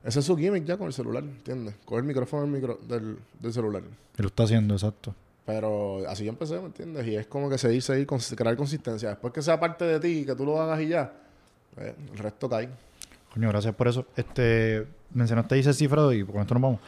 [0.03, 1.75] Ese es su gimmick ya con el celular, ¿entiendes?
[1.85, 3.81] Con el micrófono del, micro, del, del celular.
[4.17, 5.13] Y lo está haciendo, exacto.
[5.45, 7.07] Pero así yo empecé, ¿me entiendes?
[7.07, 9.09] Y es como que seguir, seguir, cons- crear consistencia.
[9.09, 11.11] Después que sea parte de ti, que tú lo hagas y ya,
[11.75, 12.69] pues, el resto cae.
[13.33, 14.05] Coño, gracias por eso.
[14.15, 16.79] Este, mencionaste Isis Cifrado y con esto nos vamos.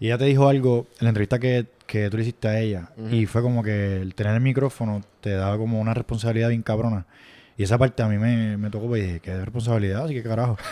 [0.00, 2.90] Y ella te dijo algo en la entrevista que, que tú le hiciste a ella.
[3.10, 7.06] Y fue como que el tener el micrófono te daba como una responsabilidad bien cabrona.
[7.56, 10.04] Y esa parte a mí me, me tocó, pues dije, ¿qué responsabilidad?
[10.04, 10.56] Así que carajo.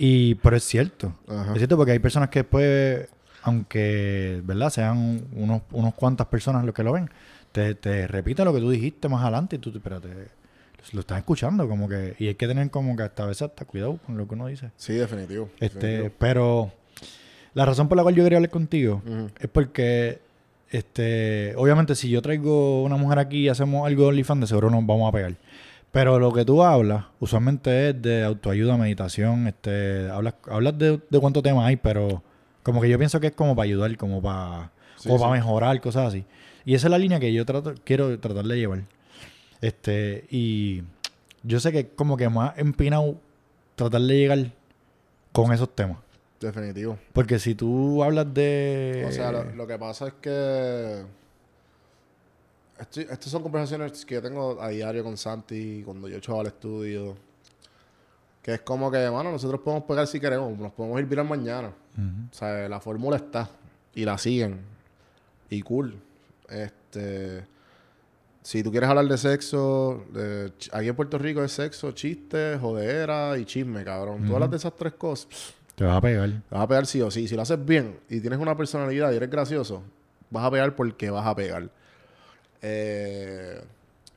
[0.00, 1.12] Y, pero es cierto.
[1.26, 3.08] Es cierto porque hay personas que después,
[3.42, 4.70] aunque, ¿verdad?
[4.70, 7.10] Sean unos, unos cuantas personas los que lo ven,
[7.50, 10.08] te, te repiten lo que tú dijiste más adelante y tú, pero te,
[10.92, 12.14] lo estás escuchando como que...
[12.20, 14.46] Y hay que tener como que hasta a veces hasta cuidado con lo que uno
[14.46, 14.70] dice.
[14.76, 15.50] Sí, definitivo.
[15.58, 16.14] Este, definitivo.
[16.16, 16.72] pero
[17.58, 19.02] la razón por la cual yo quería hablar contigo
[19.40, 20.20] es porque,
[20.70, 24.70] este, obviamente, si yo traigo una mujer aquí y hacemos algo de OnlyFans, de seguro
[24.70, 25.34] nos vamos a pegar.
[25.90, 31.18] Pero lo que tú hablas, usualmente es de autoayuda, meditación, este, hablas, hablas de, de
[31.18, 32.22] cuántos temas hay, pero
[32.62, 35.80] como que yo pienso que es como para ayudar, como para, Sí, como para mejorar,
[35.80, 36.24] cosas así.
[36.64, 38.84] Y esa es la línea que yo trato, quiero tratar de llevar.
[39.60, 40.84] Este, y
[41.42, 43.16] yo sé que es como que más empinado
[43.74, 44.52] tratar de llegar
[45.32, 45.96] con esos temas.
[46.40, 46.98] Definitivo.
[47.12, 49.04] Porque si tú hablas de.
[49.08, 51.02] O sea, lo, lo que pasa es que.
[52.78, 56.46] estoy- estas son conversaciones que yo tengo a diario con Santi cuando yo echaba al
[56.48, 57.16] estudio.
[58.42, 61.72] Que es como que, mano, nosotros podemos pegar si queremos, nos podemos ir viral mañana.
[61.98, 63.50] O sea, la fórmula está
[63.94, 64.60] y la siguen.
[65.50, 65.96] Y cool.
[66.48, 67.44] Este.
[68.42, 73.36] Si tú quieres hablar de sexo, de aquí en Puerto Rico es sexo, chiste, jodera
[73.36, 74.24] y chisme, cabrón.
[74.26, 75.28] Tú hablas de esas tres cosas.
[75.78, 76.28] Te vas a pegar.
[76.28, 77.28] te vas a pegar sí o sí.
[77.28, 79.84] Si lo haces bien y tienes una personalidad y eres gracioso,
[80.28, 81.70] vas a pegar porque vas a pegar.
[82.60, 83.62] Eh,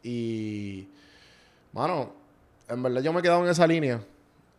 [0.01, 0.88] y,
[1.72, 2.14] mano,
[2.68, 4.01] en verdad yo me he quedado en esa línea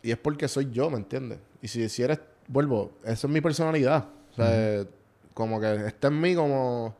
[0.01, 1.39] y es porque soy yo, ¿me entiendes?
[1.61, 4.07] Y si, si eres, vuelvo, esa es mi personalidad.
[4.31, 4.85] O sea,
[5.33, 6.95] como que está en mí como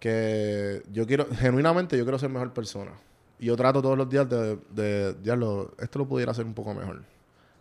[0.00, 2.94] que yo quiero, genuinamente yo quiero ser mejor persona.
[3.38, 6.74] Y yo trato todos los días de, de, diablo, esto lo pudiera hacer un poco
[6.74, 7.04] mejor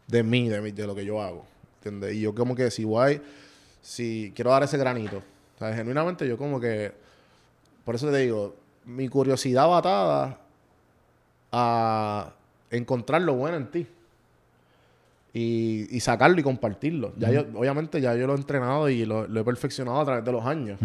[0.08, 1.46] de mí, de mí, de lo que yo hago.
[1.80, 2.16] ¿Entiendes?
[2.16, 3.22] Y yo como que si voy,
[3.82, 5.18] si quiero dar ese granito.
[5.56, 6.92] O sea, genuinamente yo como que,
[7.86, 8.56] por eso te digo,
[8.86, 10.40] mi curiosidad va atada
[11.52, 12.34] a
[12.70, 13.88] encontrar lo bueno en ti.
[15.34, 17.14] Y, y sacarlo y compartirlo.
[17.18, 20.26] Ya yo, obviamente ya yo lo he entrenado y lo, lo he perfeccionado a través
[20.26, 20.80] de los años.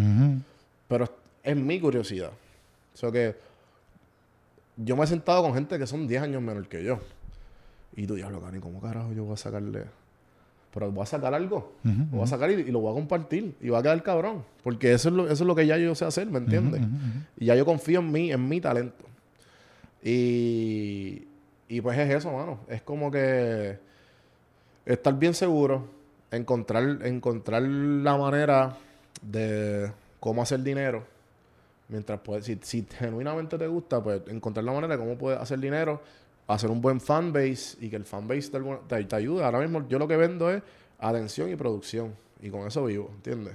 [0.87, 1.09] Pero
[1.43, 2.31] es mi curiosidad.
[2.93, 3.35] O sea que
[4.77, 6.99] yo me he sentado con gente que son 10 años menor que yo.
[7.95, 9.85] Y tú, diablo, Cani, ¿cómo carajo yo voy a sacarle?
[10.75, 11.73] Pero voy a sacar algo.
[11.83, 13.55] Ujú, Lo voy a sacar y, y lo voy a compartir.
[13.61, 14.43] Y va a quedar cabrón.
[14.61, 16.81] Porque eso es lo, eso es lo que ya yo sé hacer, ¿me entiendes?
[17.39, 19.05] Y ya yo confío en mí, en mi talento.
[20.03, 21.23] Y,
[21.67, 22.59] y pues es eso, mano.
[22.69, 23.77] Es como que
[24.85, 25.87] estar bien seguro,
[26.31, 28.77] encontrar, encontrar la manera
[29.21, 31.03] de cómo hacer dinero.
[31.87, 35.59] Mientras puedes, si, si genuinamente te gusta, pues encontrar la manera de cómo puedes hacer
[35.59, 36.01] dinero,
[36.47, 39.43] hacer un buen fanbase y que el fanbase te, te, te ayude.
[39.43, 40.61] Ahora mismo yo lo que vendo es
[40.99, 42.13] atención y producción.
[42.41, 43.53] Y con eso vivo, ¿entiendes?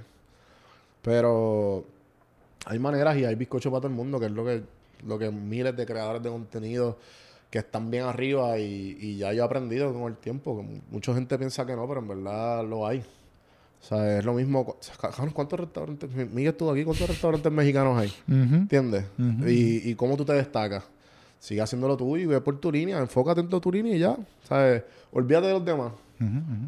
[1.01, 1.85] Pero
[2.65, 4.63] hay maneras y hay bizcocho para todo el mundo, que es lo que,
[5.05, 6.97] lo que miles de creadores de contenido
[7.49, 10.57] que están bien arriba y, y ya yo he aprendido con el tiempo.
[10.57, 12.99] que mucha gente piensa que no, pero en verdad lo hay.
[12.99, 14.77] O sea, es lo mismo.
[15.33, 16.09] ¿Cuántos restaurantes?
[16.11, 18.09] Mi- Miguel estuvo aquí, ¿cuántos restaurantes mexicanos hay?
[18.27, 18.55] Ujú.
[18.55, 19.05] ¿Entiendes?
[19.47, 20.83] Y, y cómo tú te destacas.
[21.41, 24.15] Sigue haciéndolo tú y ve por tu línea, enfócate en tu línea y ya.
[24.47, 24.83] ¿Sabes?
[25.11, 25.91] Olvídate de los demás.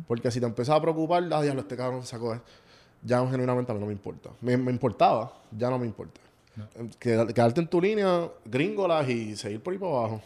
[0.08, 2.46] Porque si te empiezas a preocupar, ah, diablo, este cabrón sacó esto",
[3.04, 4.32] Ya genuinamente a mí no me importa.
[4.42, 6.20] Me, me importaba, ya no me importa.
[7.00, 10.22] Queda- Quedarte en tu línea, gringolas y seguir por ahí para abajo.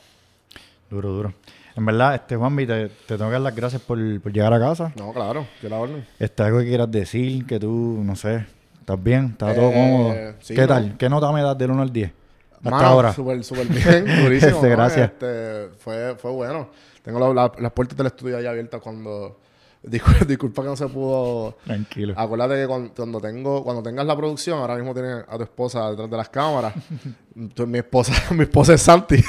[0.89, 1.33] Duro, duro.
[1.75, 4.59] En verdad, este Juanvi, te, te tengo que dar las gracias por, por llegar a
[4.59, 4.93] casa.
[4.95, 6.05] No, claro, que la orden.
[6.19, 8.45] Este, algo que quieras decir, que tú, no sé,
[8.79, 9.25] ¿estás bien?
[9.31, 10.15] ¿Estás todo Eh, cómodo?
[10.39, 10.67] sí, ¿Qué no.
[10.67, 10.97] tal?
[10.97, 12.11] ¿Qué nota me das del 1 al 10?
[12.57, 13.13] Hasta Mano, ahora.
[13.13, 14.55] Súper, súper bien, durísimo.
[14.55, 14.75] Este, ¿no?
[14.75, 15.11] gracias.
[15.11, 16.69] Este, fue, fue bueno.
[17.03, 19.39] Tengo la- la- las puertas del estudio ya abiertas cuando...
[19.83, 21.55] Disculpa, disculpa que no se pudo...
[21.63, 22.13] Tranquilo.
[22.17, 25.91] Acuérdate que cuando, cuando tengo, cuando tengas la producción, ahora mismo tienes a tu esposa
[25.91, 26.73] detrás de las cámaras.
[27.53, 29.23] Tú- mi esposa, mi esposa es Santi.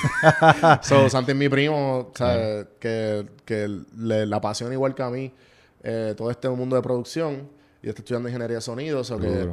[0.82, 2.66] so, Santi es mi primo, ¿sabes?
[2.80, 3.68] que, que
[3.98, 5.32] le, la apasiona igual que a mí
[5.82, 7.48] eh, todo este mundo de producción.
[7.82, 9.48] Y está estudiando ingeniería de sonido, so que.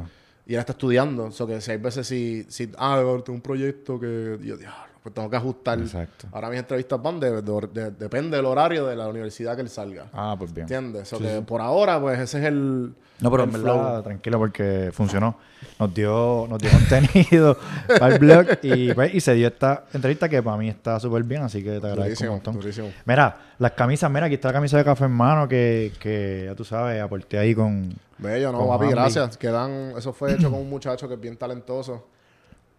[0.46, 1.30] Y él está estudiando.
[1.32, 5.30] So que hay veces si, si ah, tengo un proyecto que yo, diablo, pues tengo
[5.30, 5.78] que ajustar.
[5.78, 6.26] Exacto.
[6.32, 9.68] Ahora mis entrevistas van de, de- de- depende del horario de la universidad que él
[9.68, 10.06] salga.
[10.12, 10.64] Ah, pues bien.
[10.64, 11.06] ¿Entiendes?
[11.06, 12.92] So que por ahora, pues ese es el.
[13.20, 14.02] No, pero el en verdad, flow.
[14.02, 15.36] tranquilo, porque funcionó.
[15.78, 17.56] Nos dio, nos dio contenido
[17.98, 21.22] para el blog y, pues, y se dio esta entrevista que para mí está súper
[21.22, 22.54] bien, así que te agradezco un montón.
[22.54, 22.90] durísimo.
[23.04, 26.54] Mira, las camisas, mira, aquí está la camisa de café en mano que, que ya
[26.56, 27.94] tú sabes, aporté ahí con...
[28.18, 29.36] Bello, no, papi, gracias.
[29.36, 32.08] Quedan, eso fue hecho con un muchacho que es bien talentoso.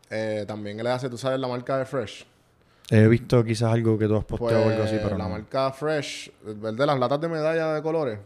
[0.09, 2.25] Eh, también él hace, tú sabes, la marca de Fresh.
[2.89, 5.29] He visto quizás algo que tú has posteado o algo así, Pues, pero la no.
[5.31, 8.19] marca Fresh, el de las latas de medalla de colores.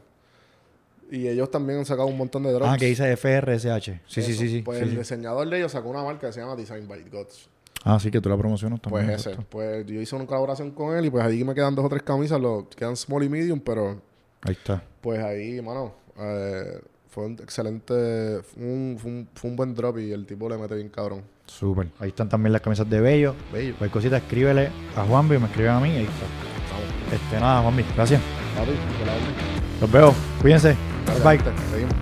[1.09, 2.71] Y ellos también han sacado un montón de drops.
[2.71, 3.99] Ah, que dice FRSH.
[4.07, 4.61] Sí, sí, sí, sí.
[4.61, 4.95] Pues sí, el sí.
[4.97, 7.49] diseñador de ellos sacó una marca que se llama Design by Gods.
[7.83, 9.19] Ah, sí, que tú la promocionas Pues también.
[9.19, 9.29] ese.
[9.31, 9.47] exacto.
[9.49, 12.03] Pues yo hice una colaboración con él y pues ahí me quedan dos o tres
[12.03, 12.39] camisas.
[12.39, 13.99] Lo, quedan small y medium, pero
[14.43, 14.83] Ahí está.
[15.01, 16.79] pues ahí, mano, eh,
[17.09, 20.57] fue un excelente, fue un, fue, un, fue un buen drop y el tipo le
[20.57, 21.23] mete bien cabrón.
[21.59, 21.87] Súper.
[21.99, 23.35] Ahí están también las camisas de Bello.
[23.51, 23.75] Bello.
[23.77, 27.15] Cualquier cosita, escríbele a Juanvi, me escriben a mí ahí está.
[27.15, 28.21] Este, nada, Juanvi, gracias.
[29.79, 30.13] Los veo.
[30.41, 30.75] Cuídense.
[31.23, 31.39] Bye.
[31.71, 31.93] Seguimos.